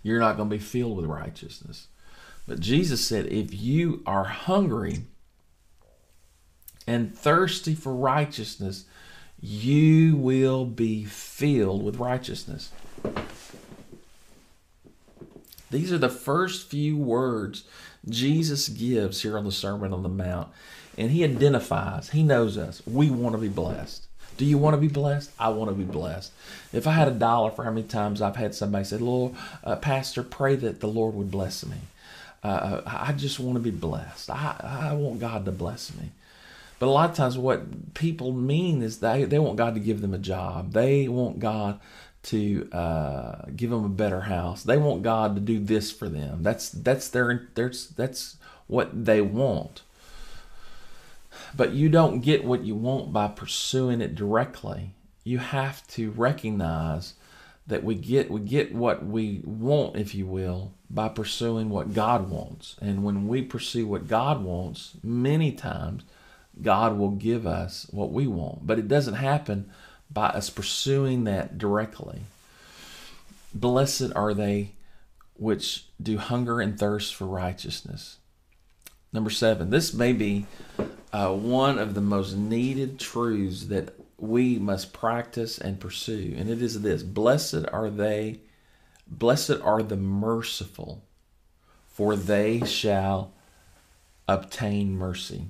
[0.02, 1.88] you're not going to be filled with righteousness.
[2.46, 5.04] But Jesus said, if you are hungry
[6.86, 8.84] and thirsty for righteousness,
[9.40, 12.72] you will be filled with righteousness.
[15.70, 17.64] These are the first few words
[18.08, 20.48] Jesus gives here on the Sermon on the Mount.
[20.98, 22.82] And he identifies, he knows us.
[22.86, 24.06] We want to be blessed.
[24.40, 25.30] Do you want to be blessed?
[25.38, 26.32] I want to be blessed.
[26.72, 29.76] If I had a dollar for how many times I've had somebody say, Lord, uh,
[29.76, 31.76] Pastor, pray that the Lord would bless me.
[32.42, 34.30] Uh, I just want to be blessed.
[34.30, 36.12] I, I want God to bless me.
[36.78, 40.00] But a lot of times, what people mean is they, they want God to give
[40.00, 40.72] them a job.
[40.72, 41.78] They want God
[42.22, 44.62] to uh, give them a better house.
[44.62, 46.42] They want God to do this for them.
[46.42, 48.38] That's that's their that's that's
[48.68, 49.82] what they want.
[51.54, 54.94] But you don't get what you want by pursuing it directly.
[55.24, 57.14] You have to recognize
[57.66, 62.28] that we get we get what we want, if you will, by pursuing what God
[62.28, 62.76] wants.
[62.80, 66.02] And when we pursue what God wants, many times
[66.60, 68.66] God will give us what we want.
[68.66, 69.70] But it doesn't happen
[70.10, 72.22] by us pursuing that directly.
[73.54, 74.72] Blessed are they
[75.34, 78.18] which do hunger and thirst for righteousness.
[79.12, 80.46] Number seven, this may be
[81.12, 86.34] uh, one of the most needed truths that we must practice and pursue.
[86.36, 88.40] And it is this Blessed are they,
[89.06, 91.04] blessed are the merciful,
[91.88, 93.32] for they shall
[94.28, 95.46] obtain mercy.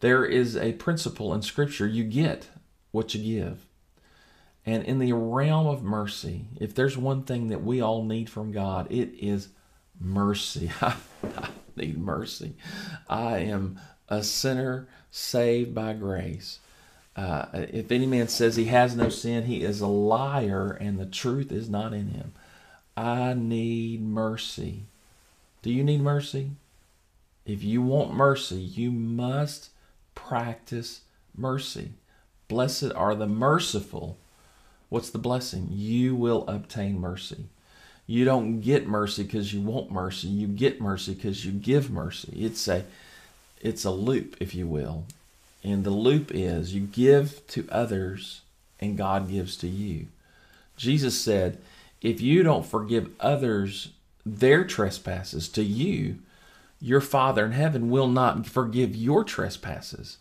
[0.00, 2.48] There is a principle in Scripture you get
[2.92, 3.66] what you give.
[4.64, 8.52] And in the realm of mercy, if there's one thing that we all need from
[8.52, 9.48] God, it is
[9.98, 10.70] mercy.
[10.82, 10.94] I
[11.74, 12.54] need mercy.
[13.08, 16.60] I am a sinner saved by grace.
[17.16, 21.06] Uh, if any man says he has no sin, he is a liar and the
[21.06, 22.32] truth is not in him.
[22.96, 24.84] I need mercy.
[25.62, 26.50] Do you need mercy?
[27.44, 29.70] If you want mercy, you must
[30.14, 31.00] practice
[31.36, 31.92] mercy.
[32.46, 34.16] Blessed are the merciful.
[34.88, 35.68] What's the blessing?
[35.70, 37.46] You will obtain mercy.
[38.06, 40.28] You don't get mercy because you want mercy.
[40.28, 42.32] You get mercy because you give mercy.
[42.34, 42.84] It's a
[43.60, 45.04] it's a loop, if you will.
[45.64, 48.42] And the loop is you give to others
[48.80, 50.06] and God gives to you.
[50.76, 51.58] Jesus said,
[52.00, 53.90] if you don't forgive others
[54.24, 56.18] their trespasses to you,
[56.80, 60.18] your Father in heaven will not forgive your trespasses.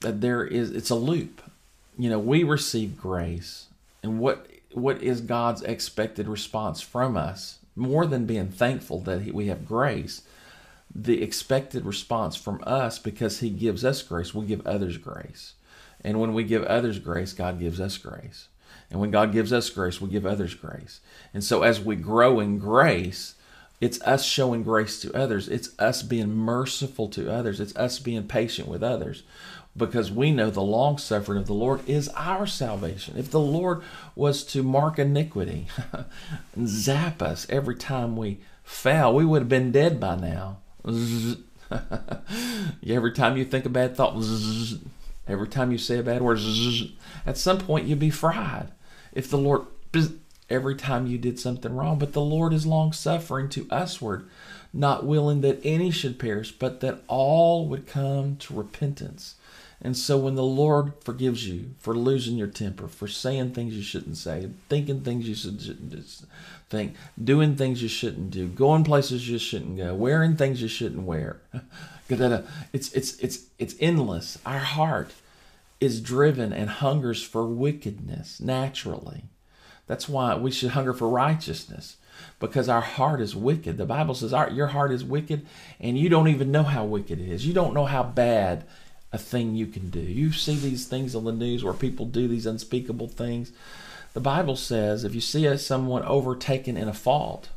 [0.00, 1.42] That there is it's a loop.
[1.98, 3.66] You know, we receive grace.
[4.02, 7.58] And what what is God's expected response from us?
[7.76, 10.22] More than being thankful that we have grace,
[10.94, 15.54] the expected response from us because he gives us grace, we give others grace.
[16.02, 18.48] And when we give others grace, God gives us grace.
[18.90, 21.00] And when God gives us grace, we give others grace.
[21.32, 23.36] And so as we grow in grace,
[23.80, 25.48] it's us showing grace to others.
[25.48, 27.58] It's us being merciful to others.
[27.58, 29.22] It's us being patient with others
[29.76, 33.16] because we know the long suffering of the Lord is our salvation.
[33.16, 33.82] If the Lord
[34.14, 35.68] was to mark iniquity
[36.54, 40.58] and zap us every time we fell, we would have been dead by now.
[42.86, 44.22] every time you think a bad thought,
[45.26, 46.38] every time you say a bad word,
[47.26, 48.68] at some point you'd be fried
[49.12, 49.66] if the Lord
[50.52, 51.98] every time you did something wrong.
[51.98, 54.28] But the Lord is long suffering to usward,
[54.72, 59.36] not willing that any should perish, but that all would come to repentance.
[59.80, 63.82] And so when the Lord forgives you for losing your temper, for saying things you
[63.82, 65.90] shouldn't say, thinking things you shouldn't
[66.72, 71.02] think, doing things you shouldn't do, going places you shouldn't go, wearing things you shouldn't
[71.02, 72.42] wear, uh,
[72.72, 74.38] it's it's it's it's endless.
[74.44, 75.12] Our heart
[75.80, 79.24] is driven and hungers for wickedness naturally.
[79.86, 81.96] That's why we should hunger for righteousness
[82.38, 83.76] because our heart is wicked.
[83.76, 85.46] The Bible says our, your heart is wicked
[85.80, 87.46] and you don't even know how wicked it is.
[87.46, 88.64] You don't know how bad
[89.12, 90.00] a thing you can do.
[90.00, 93.52] You see these things on the news where people do these unspeakable things.
[94.14, 97.48] The Bible says if you see someone overtaken in a fault,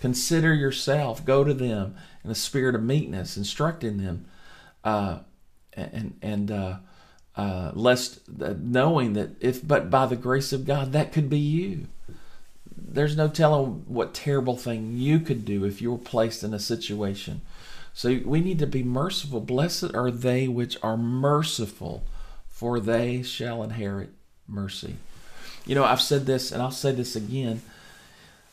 [0.00, 4.26] consider yourself, go to them in a spirit of meekness, instructing them,
[4.82, 5.18] uh,
[5.74, 6.76] and and uh,
[7.36, 11.38] uh, lest uh, knowing that if but by the grace of God that could be
[11.38, 11.86] you.
[12.92, 16.58] There's no telling what terrible thing you could do if you were placed in a
[16.58, 17.40] situation.
[17.92, 19.40] So we need to be merciful.
[19.40, 22.02] Blessed are they which are merciful,
[22.48, 24.10] for they shall inherit
[24.48, 24.96] mercy.
[25.66, 27.62] You know, I've said this and I'll say this again.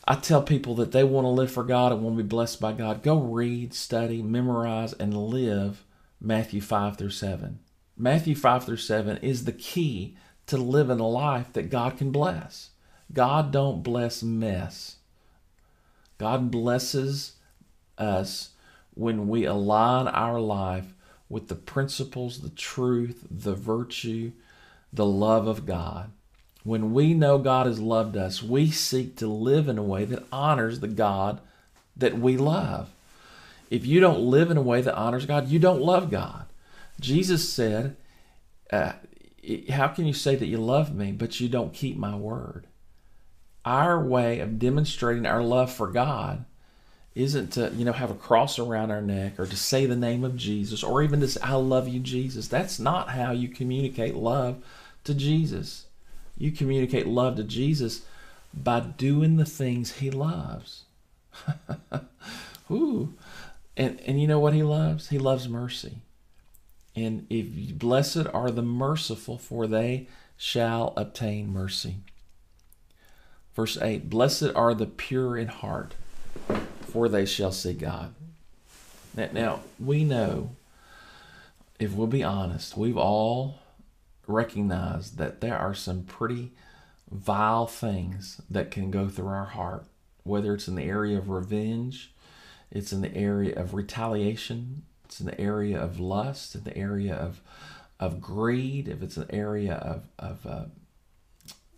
[0.06, 2.60] I tell people that they want to live for God and want to be blessed
[2.60, 3.02] by God.
[3.02, 5.84] Go read, study, memorize, and live
[6.20, 7.58] Matthew 5 through 7.
[7.96, 12.70] Matthew 5 through 7 is the key to living a life that God can bless.
[13.12, 14.96] God don't bless mess.
[16.16, 17.32] God blesses
[17.98, 18.50] us
[18.94, 20.94] when we align our life
[21.28, 24.32] with the principles, the truth, the virtue,
[24.92, 26.10] the love of God.
[26.68, 30.26] When we know God has loved us, we seek to live in a way that
[30.30, 31.40] honors the God
[31.96, 32.90] that we love.
[33.70, 36.44] If you don't live in a way that honors God, you don't love God.
[37.00, 37.96] Jesus said,
[38.70, 38.92] uh,
[39.70, 42.66] How can you say that you love me, but you don't keep my word?
[43.64, 46.44] Our way of demonstrating our love for God
[47.14, 50.22] isn't to, you know, have a cross around our neck or to say the name
[50.22, 52.46] of Jesus or even to say, I love you, Jesus.
[52.46, 54.62] That's not how you communicate love
[55.04, 55.86] to Jesus.
[56.38, 58.02] You communicate love to Jesus
[58.54, 60.84] by doing the things he loves.
[62.70, 63.14] Ooh.
[63.76, 65.08] And, and you know what he loves?
[65.08, 65.98] He loves mercy.
[66.94, 71.96] And if blessed are the merciful, for they shall obtain mercy.
[73.54, 75.94] Verse 8 Blessed are the pure in heart,
[76.80, 78.14] for they shall see God.
[79.14, 80.50] Now, now, we know,
[81.80, 83.60] if we'll be honest, we've all
[84.28, 86.52] recognized that there are some pretty
[87.10, 89.86] vile things that can go through our heart,
[90.22, 92.12] whether it's in the area of revenge,
[92.70, 97.40] it's in the area of retaliation, it's an area of lust, in the area of
[97.98, 100.66] of greed, if it's an area of of uh,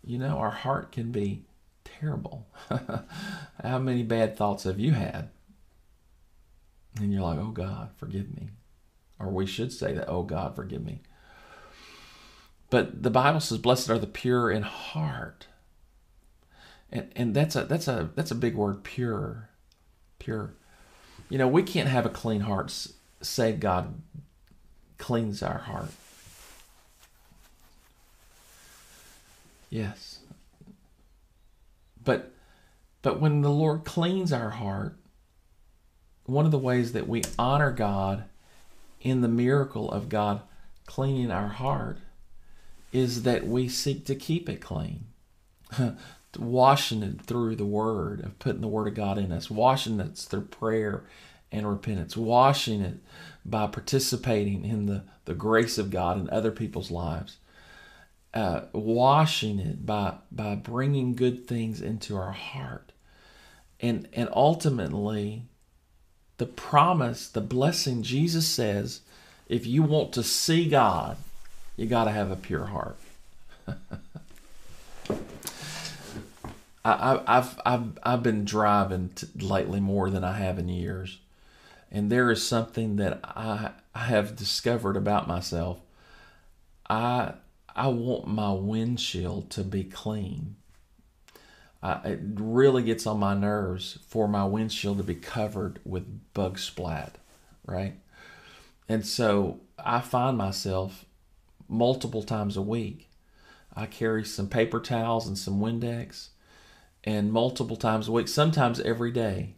[0.05, 1.45] you know, our heart can be
[1.85, 2.47] terrible.
[3.63, 5.31] How many bad thoughts have you had?
[6.97, 8.49] And you're like, oh God, forgive me.
[9.19, 11.03] Or we should say that, oh God, forgive me.
[12.71, 15.49] But the Bible says, blessed are the pure in heart.
[16.93, 19.49] And and that's a that's a that's a big word, pure.
[20.19, 20.55] Pure.
[21.29, 22.89] You know, we can't have a clean heart
[23.21, 24.01] say God
[24.99, 25.91] cleans our heart.
[29.69, 30.21] Yes.
[32.05, 32.33] But
[33.03, 34.97] but when the Lord cleans our heart,
[36.25, 38.25] one of the ways that we honor God
[39.01, 40.43] in the miracle of God
[40.87, 41.99] cleaning our heart
[42.93, 45.07] is that we seek to keep it clean.
[46.39, 50.17] washing it through the Word, of putting the Word of God in us, washing it
[50.17, 51.05] through prayer
[51.51, 52.99] and repentance, washing it
[53.45, 57.39] by participating in the, the grace of God in other people's lives,
[58.33, 62.93] uh, washing it by, by bringing good things into our heart.
[63.81, 65.47] And, and ultimately,
[66.37, 69.01] the promise, the blessing, Jesus says,
[69.49, 71.17] if you want to see God,
[71.81, 72.99] you got to have a pure heart.
[76.85, 81.21] I, have I've I've been driving lately more than I have in years,
[81.91, 85.81] and there is something that I I have discovered about myself.
[86.91, 87.33] I
[87.75, 90.57] I want my windshield to be clean.
[91.83, 97.17] it really gets on my nerves for my windshield to be covered with bug splat,
[97.65, 97.95] right?
[98.87, 101.07] And so I find myself
[101.71, 103.09] multiple times a week.
[103.75, 106.29] I carry some paper towels and some Windex
[107.05, 109.55] and multiple times a week, sometimes every day,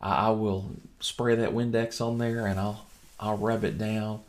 [0.00, 0.70] I, will
[1.00, 2.86] spray that Windex on there and I'll
[3.18, 4.22] I'll rub it down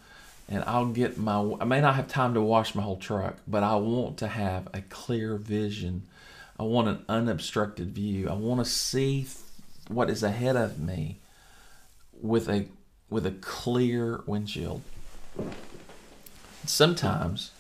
[0.49, 3.63] and I'll get my I may not have time to wash my whole truck, but
[3.63, 6.07] I want to have a clear vision.
[6.59, 8.27] I want an unobstructed view.
[8.29, 9.27] I want to see
[9.87, 11.19] what is ahead of me
[12.21, 12.67] with a
[13.09, 14.81] with a clear windshield.
[16.65, 17.51] Sometimes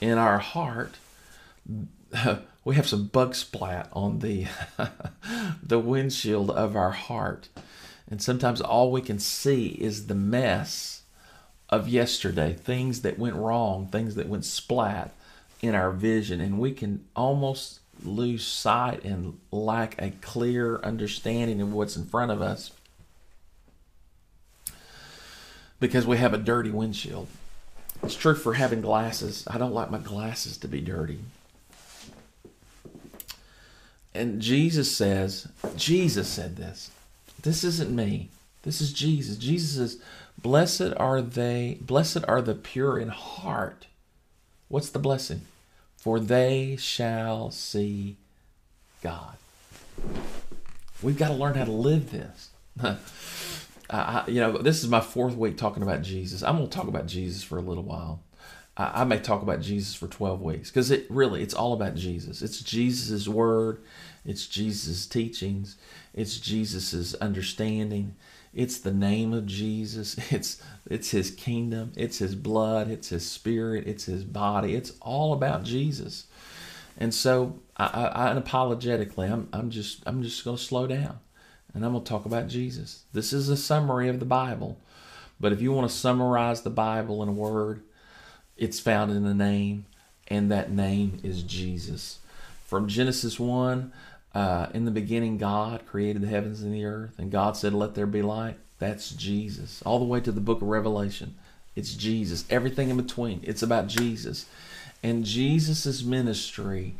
[0.00, 0.96] in our heart
[2.64, 4.46] we have some bug splat on the
[5.62, 7.48] the windshield of our heart.
[8.10, 11.02] And sometimes all we can see is the mess
[11.68, 15.12] of yesterday, things that went wrong, things that went splat
[15.60, 21.72] in our vision, and we can almost lose sight and lack a clear understanding of
[21.72, 22.70] what's in front of us
[25.80, 27.26] because we have a dirty windshield.
[28.02, 29.44] It's true for having glasses.
[29.48, 31.20] I don't like my glasses to be dirty.
[34.14, 36.90] And Jesus says, Jesus said this.
[37.42, 38.30] This isn't me.
[38.62, 39.36] This is Jesus.
[39.36, 40.02] Jesus says,
[40.40, 43.86] Blessed are they, blessed are the pure in heart.
[44.68, 45.42] What's the blessing?
[45.96, 48.16] For they shall see
[49.02, 49.36] God.
[51.02, 52.50] We've got to learn how to live this.
[53.90, 56.42] I, you know, this is my fourth week talking about Jesus.
[56.42, 58.22] I'm going to talk about Jesus for a little while.
[58.76, 61.94] I, I may talk about Jesus for 12 weeks because it really, it's all about
[61.94, 62.42] Jesus.
[62.42, 63.82] It's Jesus' word.
[64.24, 65.76] It's Jesus' teachings.
[66.14, 68.14] It's Jesus' understanding.
[68.54, 70.16] It's the name of Jesus.
[70.30, 71.92] It's it's his kingdom.
[71.96, 72.90] It's his blood.
[72.90, 73.86] It's his spirit.
[73.86, 74.74] It's his body.
[74.74, 76.26] It's all about Jesus.
[76.96, 81.20] And so I, I, unapologetically, I'm I'm just I'm just going to slow down,
[81.78, 83.04] and I'm going to talk about Jesus.
[83.12, 84.80] This is a summary of the Bible,
[85.38, 87.82] but if you want to summarize the Bible in a word,
[88.56, 89.86] it's found in the name,
[90.26, 92.18] and that name is Jesus.
[92.66, 93.92] From Genesis one
[94.34, 97.94] uh, in the beginning, God created the heavens and the earth, and God said, Let
[97.94, 98.56] there be light.
[98.80, 99.80] That's Jesus.
[99.82, 101.36] All the way to the book of Revelation,
[101.76, 102.44] it's Jesus.
[102.50, 104.46] Everything in between, it's about Jesus.
[105.00, 106.96] And Jesus' ministry,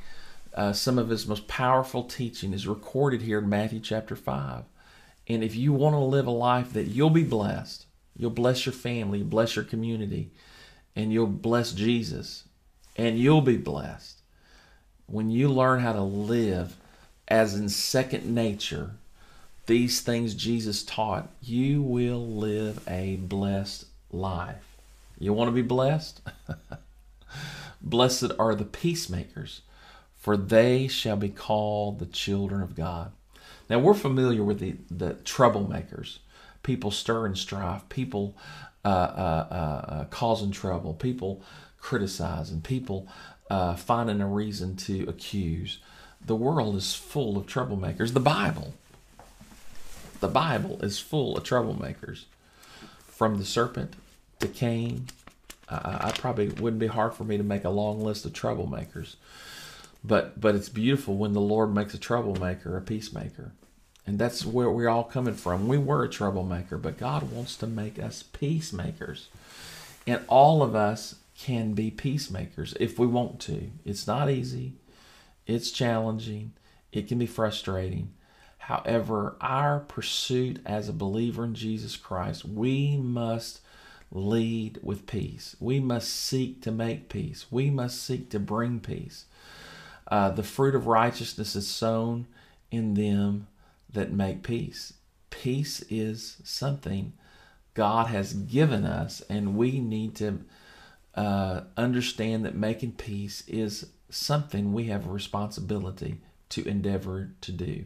[0.55, 4.65] uh, some of his most powerful teaching, is recorded here in Matthew chapter 5.
[5.29, 8.73] And if you want to live a life that you'll be blessed, you'll bless your
[8.73, 10.31] family, bless your community,
[10.97, 12.45] and you'll bless Jesus,
[12.97, 14.19] and you'll be blessed
[15.09, 16.77] when you learn how to live
[17.27, 18.93] as in second nature,
[19.67, 24.77] these things Jesus taught, you will live a blessed life.
[25.19, 26.21] You want to be blessed?
[27.81, 29.63] Blessed are the peacemakers,
[30.19, 33.13] for they shall be called the children of God.
[33.71, 36.19] Now we're familiar with the, the troublemakers,
[36.63, 38.37] people stirring strife, people
[38.85, 41.43] uh, uh, uh, uh causing trouble, people
[41.81, 43.09] criticizing, people
[43.51, 45.79] uh, finding a reason to accuse
[46.25, 48.13] the world is full of troublemakers.
[48.13, 48.75] The Bible,
[50.21, 52.25] the Bible is full of troublemakers.
[53.07, 53.95] From the serpent
[54.41, 55.07] to Cain,
[55.69, 59.17] I, I probably wouldn't be hard for me to make a long list of troublemakers.
[60.05, 63.53] But but it's beautiful when the Lord makes a troublemaker a peacemaker.
[64.07, 65.69] And that's where we're all coming from.
[65.69, 69.29] We were a troublemaker, but God wants to make us peacemakers.
[70.07, 73.71] And all of us can be peacemakers if we want to.
[73.85, 74.73] It's not easy.
[75.47, 76.53] It's challenging,
[76.93, 78.13] it can be frustrating.
[78.59, 83.61] However, our pursuit as a believer in Jesus Christ, we must
[84.11, 85.57] lead with peace.
[85.59, 87.47] We must seek to make peace.
[87.51, 89.25] We must seek to bring peace.
[90.09, 92.27] Uh, the fruit of righteousness is sown
[92.71, 93.47] in them
[93.93, 94.95] that make peace.
[95.31, 97.13] Peace is something
[97.75, 100.41] God has given us, and we need to
[101.15, 107.85] uh, understand that making peace is something we have a responsibility to endeavor to do,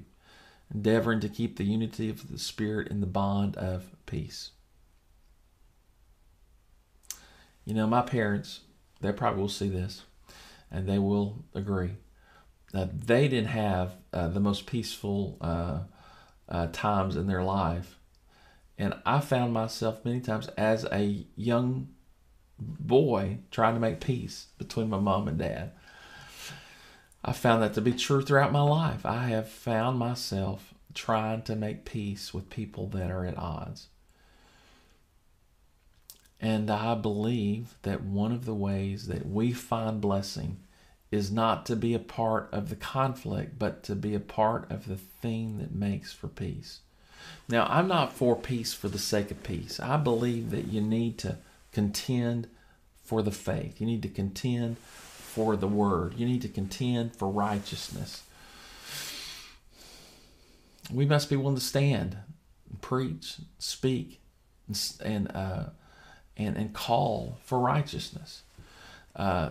[0.72, 4.50] endeavoring to keep the unity of the Spirit in the bond of peace.
[7.64, 8.60] You know, my parents,
[9.00, 10.02] they probably will see this
[10.70, 11.92] and they will agree.
[12.74, 15.80] Uh, they didn't have uh, the most peaceful uh,
[16.48, 17.98] uh, times in their life.
[18.78, 21.88] And I found myself many times as a young
[22.58, 25.72] boy trying to make peace between my mom and dad.
[27.24, 29.06] I found that to be true throughout my life.
[29.06, 33.88] I have found myself trying to make peace with people that are at odds.
[36.40, 40.58] And I believe that one of the ways that we find blessing
[41.12, 44.88] is not to be a part of the conflict, but to be a part of
[44.88, 46.80] the thing that makes for peace.
[47.48, 49.78] Now, I'm not for peace for the sake of peace.
[49.78, 51.36] I believe that you need to
[51.70, 52.48] contend
[53.04, 57.28] for the faith, you need to contend for the word, you need to contend for
[57.28, 58.22] righteousness.
[60.90, 62.16] We must be willing to stand,
[62.80, 64.20] preach, speak,
[65.04, 65.64] and, uh,
[66.36, 68.42] and, and call for righteousness.
[69.14, 69.50] Uh,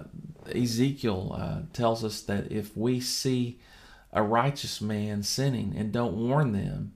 [0.53, 3.59] Ezekiel uh, tells us that if we see
[4.11, 6.93] a righteous man sinning and don't warn them,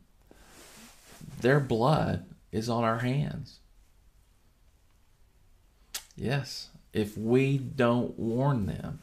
[1.42, 3.60] their blood is on our hands.
[6.16, 9.00] Yes, if we don't warn them.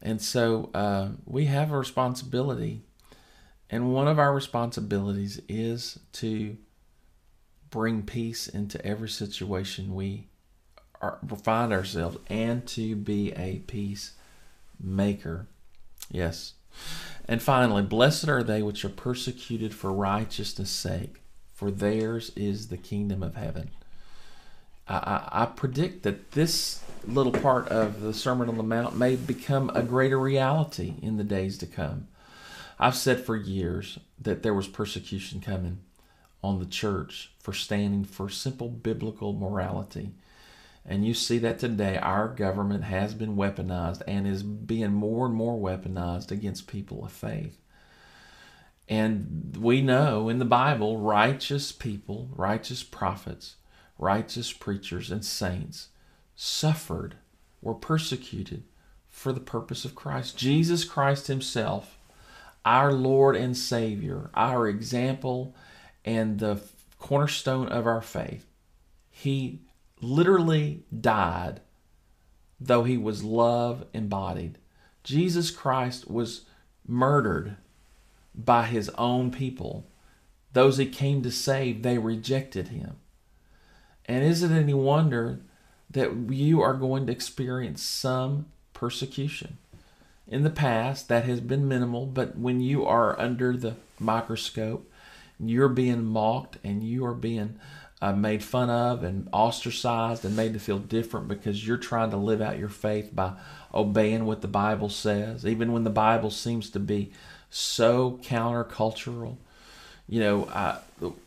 [0.00, 2.82] And so uh, we have a responsibility.
[3.70, 6.56] And one of our responsibilities is to
[7.70, 10.26] bring peace into every situation we
[11.02, 15.46] are, find ourselves and to be a peacemaker.
[16.10, 16.54] Yes.
[17.26, 21.20] And finally, blessed are they which are persecuted for righteousness' sake,
[21.52, 23.70] for theirs is the kingdom of heaven.
[24.88, 29.70] I, I predict that this little part of the Sermon on the Mount may become
[29.74, 32.08] a greater reality in the days to come.
[32.78, 35.78] I've said for years that there was persecution coming
[36.42, 40.10] on the church for standing for simple biblical morality.
[40.84, 45.34] And you see that today our government has been weaponized and is being more and
[45.34, 47.58] more weaponized against people of faith.
[48.88, 53.56] And we know in the Bible, righteous people, righteous prophets,
[53.96, 55.88] righteous preachers, and saints
[56.34, 57.14] suffered,
[57.60, 58.64] were persecuted
[59.08, 60.36] for the purpose of Christ.
[60.36, 61.96] Jesus Christ Himself,
[62.64, 65.54] our Lord and Savior, our example,
[66.04, 66.60] and the
[66.98, 68.46] cornerstone of our faith,
[69.10, 69.60] He
[70.02, 71.60] literally died,
[72.60, 74.58] though he was love embodied.
[75.04, 76.42] Jesus Christ was
[76.86, 77.56] murdered
[78.34, 79.86] by his own people.
[80.52, 82.96] Those he came to save, they rejected him.
[84.06, 85.40] And is it any wonder
[85.90, 89.58] that you are going to experience some persecution?
[90.26, 94.90] In the past, that has been minimal, but when you are under the microscope,
[95.38, 97.58] you're being mocked and you are being
[98.02, 102.16] uh, made fun of and ostracized and made to feel different because you're trying to
[102.16, 103.32] live out your faith by
[103.72, 107.12] obeying what the Bible says, even when the Bible seems to be
[107.48, 109.36] so countercultural.
[110.08, 110.78] You know, I,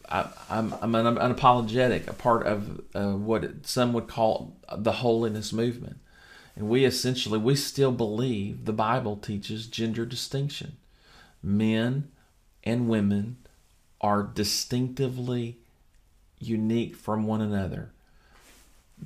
[0.09, 5.53] I, am I'm, I'm unapologetic, a part of uh, what some would call the holiness
[5.53, 5.99] movement.
[6.57, 10.75] And we essentially, we still believe the Bible teaches gender distinction.
[11.41, 12.11] Men
[12.65, 13.37] and women
[14.01, 15.59] are distinctively
[16.49, 17.91] unique from one another.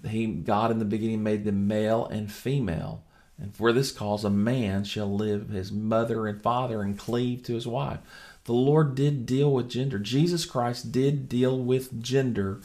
[0.07, 3.03] He God in the beginning made them male and female.
[3.41, 7.53] And for this cause a man shall live his mother and father and cleave to
[7.53, 7.99] his wife.
[8.43, 9.99] The Lord did deal with gender.
[9.99, 12.61] Jesus Christ did deal with gender,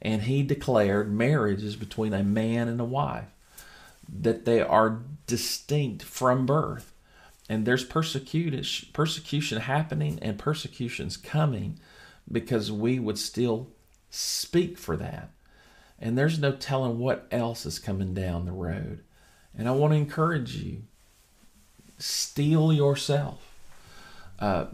[0.00, 3.26] and he declared marriage is between a man and a wife,
[4.08, 6.92] that they are distinct from birth.
[7.48, 11.78] And there's persecution, persecution happening and persecution's coming
[12.30, 13.68] because we would still
[14.14, 15.30] speak for that.
[15.98, 19.00] And there's no telling what else is coming down the road.
[19.56, 20.82] And I want to encourage you
[21.98, 23.52] steel yourself.
[24.38, 24.66] Uh,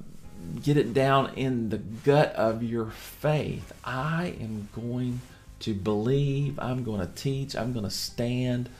[0.62, 3.72] get it down in the gut of your faith.
[3.84, 5.20] I am going
[5.60, 8.70] to believe, I'm going to teach, I'm going to stand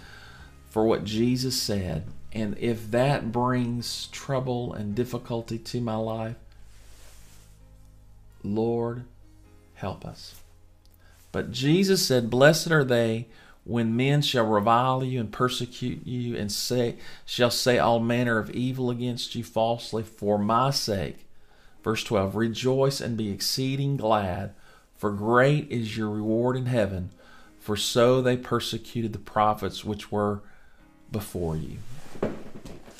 [0.70, 2.06] for what Jesus said.
[2.32, 6.36] And if that brings trouble and difficulty to my life,
[8.42, 9.04] Lord,
[9.74, 10.39] help us.
[11.32, 13.27] But Jesus said, Blessed are they
[13.65, 18.51] when men shall revile you and persecute you and say shall say all manner of
[18.51, 21.27] evil against you falsely for my sake.
[21.82, 24.55] Verse 12 Rejoice and be exceeding glad,
[24.97, 27.11] for great is your reward in heaven,
[27.59, 30.40] for so they persecuted the prophets which were
[31.12, 31.78] before you.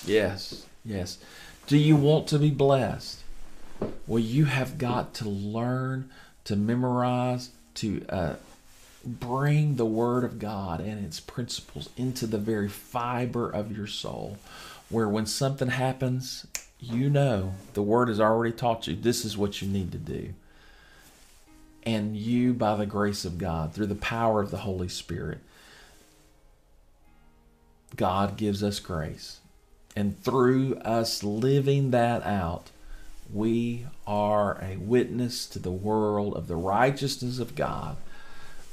[0.07, 1.19] Yes, yes.
[1.67, 3.21] Do you want to be blessed?
[4.07, 6.11] Well, you have got to learn
[6.45, 8.35] to memorize, to uh,
[9.05, 14.39] bring the Word of God and its principles into the very fiber of your soul,
[14.89, 16.47] where when something happens,
[16.79, 20.35] you know the Word has already taught you this is what you need to do.
[21.85, 25.39] And you, by the grace of God, through the power of the Holy Spirit,
[27.97, 29.41] God gives us grace.
[29.97, 32.71] And through us living that out,
[33.33, 37.97] we are a witness to the world of the righteousness of God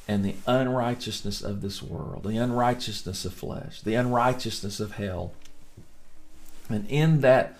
[0.07, 5.33] and the unrighteousness of this world, the unrighteousness of flesh, the unrighteousness of hell.
[6.69, 7.57] And in that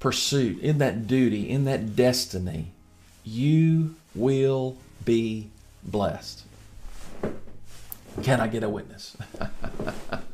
[0.00, 2.72] pursuit, in that duty, in that destiny,
[3.24, 5.50] you will be
[5.82, 6.42] blessed.
[8.22, 9.16] Can I get a witness?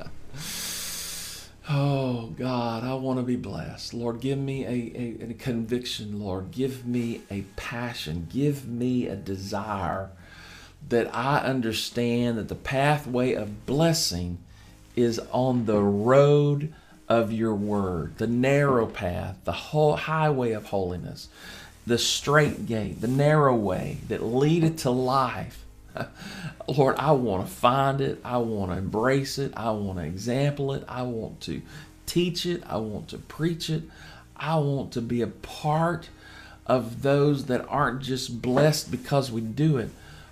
[1.74, 3.94] Oh God, I want to be blessed.
[3.94, 6.50] Lord, give me a, a, a, conviction, Lord.
[6.50, 8.28] Give me a passion.
[8.30, 10.10] Give me a desire
[10.90, 14.36] that I understand that the pathway of blessing
[14.96, 16.74] is on the road
[17.08, 21.30] of your word, the narrow path, the whole highway of holiness,
[21.86, 25.64] the straight gate, the narrow way that leadeth to life.
[26.69, 28.20] Lord, I want to find it.
[28.24, 29.52] I want to embrace it.
[29.56, 30.85] I want to example it.
[30.89, 31.62] I want to
[32.06, 32.62] teach it.
[32.66, 33.82] I want to preach it.
[34.36, 36.09] I want to be a part
[36.66, 39.90] of those that aren't just blessed because we do it,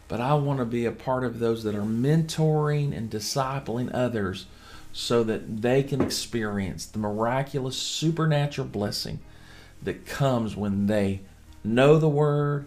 [0.09, 4.47] but I want to be a part of those that are mentoring and discipling others
[4.93, 9.21] so that they can experience the miraculous supernatural blessing
[9.83, 11.21] that comes when they
[11.63, 12.67] know the Word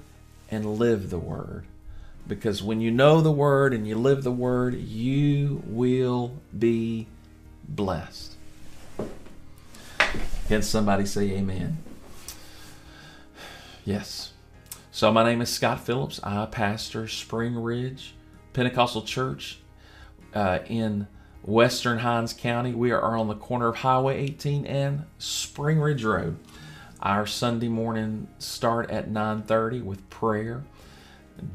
[0.49, 1.65] and live the Word.
[2.27, 7.07] Because when you know the Word and you live the Word, you will be
[7.67, 8.35] blessed.
[10.47, 11.77] Can somebody say amen?
[13.85, 14.31] Yes.
[14.91, 16.19] So, my name is Scott Phillips.
[16.23, 18.13] I pastor Spring Ridge
[18.53, 19.59] Pentecostal Church
[20.33, 21.07] uh, in
[21.41, 22.73] Western Hinds County.
[22.73, 26.37] We are on the corner of Highway 18 and Spring Ridge Road.
[27.01, 30.63] Our Sunday morning start at 9:30 with prayer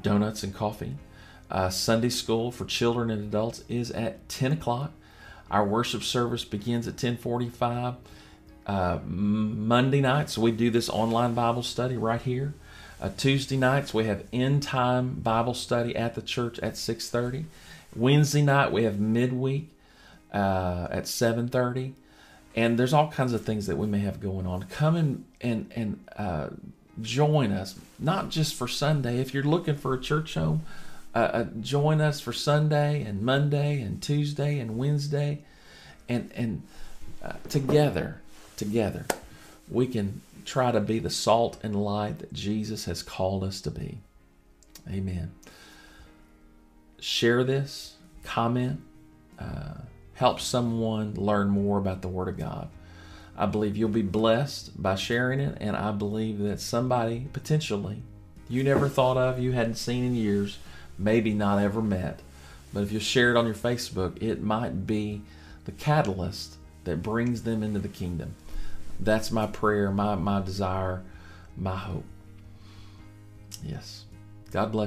[0.03, 0.97] donuts and coffee.
[1.51, 4.93] Uh, Sunday school for children and adults is at 10 o'clock.
[5.51, 7.95] Our worship service begins at 1045.
[8.67, 12.53] Uh, Monday nights, we do this online Bible study right here.
[13.01, 17.45] Uh, Tuesday nights, we have end time Bible study at the church at 6.30.
[17.97, 19.71] Wednesday night, we have midweek
[20.35, 21.93] uh, at 7.30.
[22.55, 24.65] And there's all kinds of things that we may have going on.
[24.65, 26.49] Come and, and, and uh,
[27.03, 29.21] join us, not just for Sunday.
[29.21, 30.63] If you're looking for a church home,
[31.15, 35.45] uh, uh, join us for Sunday and Monday and Tuesday and Wednesday,
[36.09, 36.63] and and
[37.23, 38.21] uh, together,
[38.57, 39.07] together,
[39.71, 43.71] we can try to be the salt and light that Jesus has called us to
[43.71, 43.99] be.
[44.91, 45.33] Amen.
[47.01, 48.81] Share this, comment,
[49.39, 49.75] uh,
[50.15, 52.69] help someone learn more about the Word of God.
[53.39, 58.03] I believe you'll be blessed by sharing it, and I believe that somebody potentially
[58.49, 60.59] you never thought of, you hadn't seen in years,
[60.99, 62.21] maybe not ever met,
[62.73, 65.23] but if you share it on your Facebook, it might be
[65.67, 68.35] the catalyst that brings them into the kingdom.
[68.99, 71.03] That's my prayer, my, my desire,
[71.57, 72.05] my hope.
[73.63, 74.05] Yes.
[74.51, 74.87] God bless you.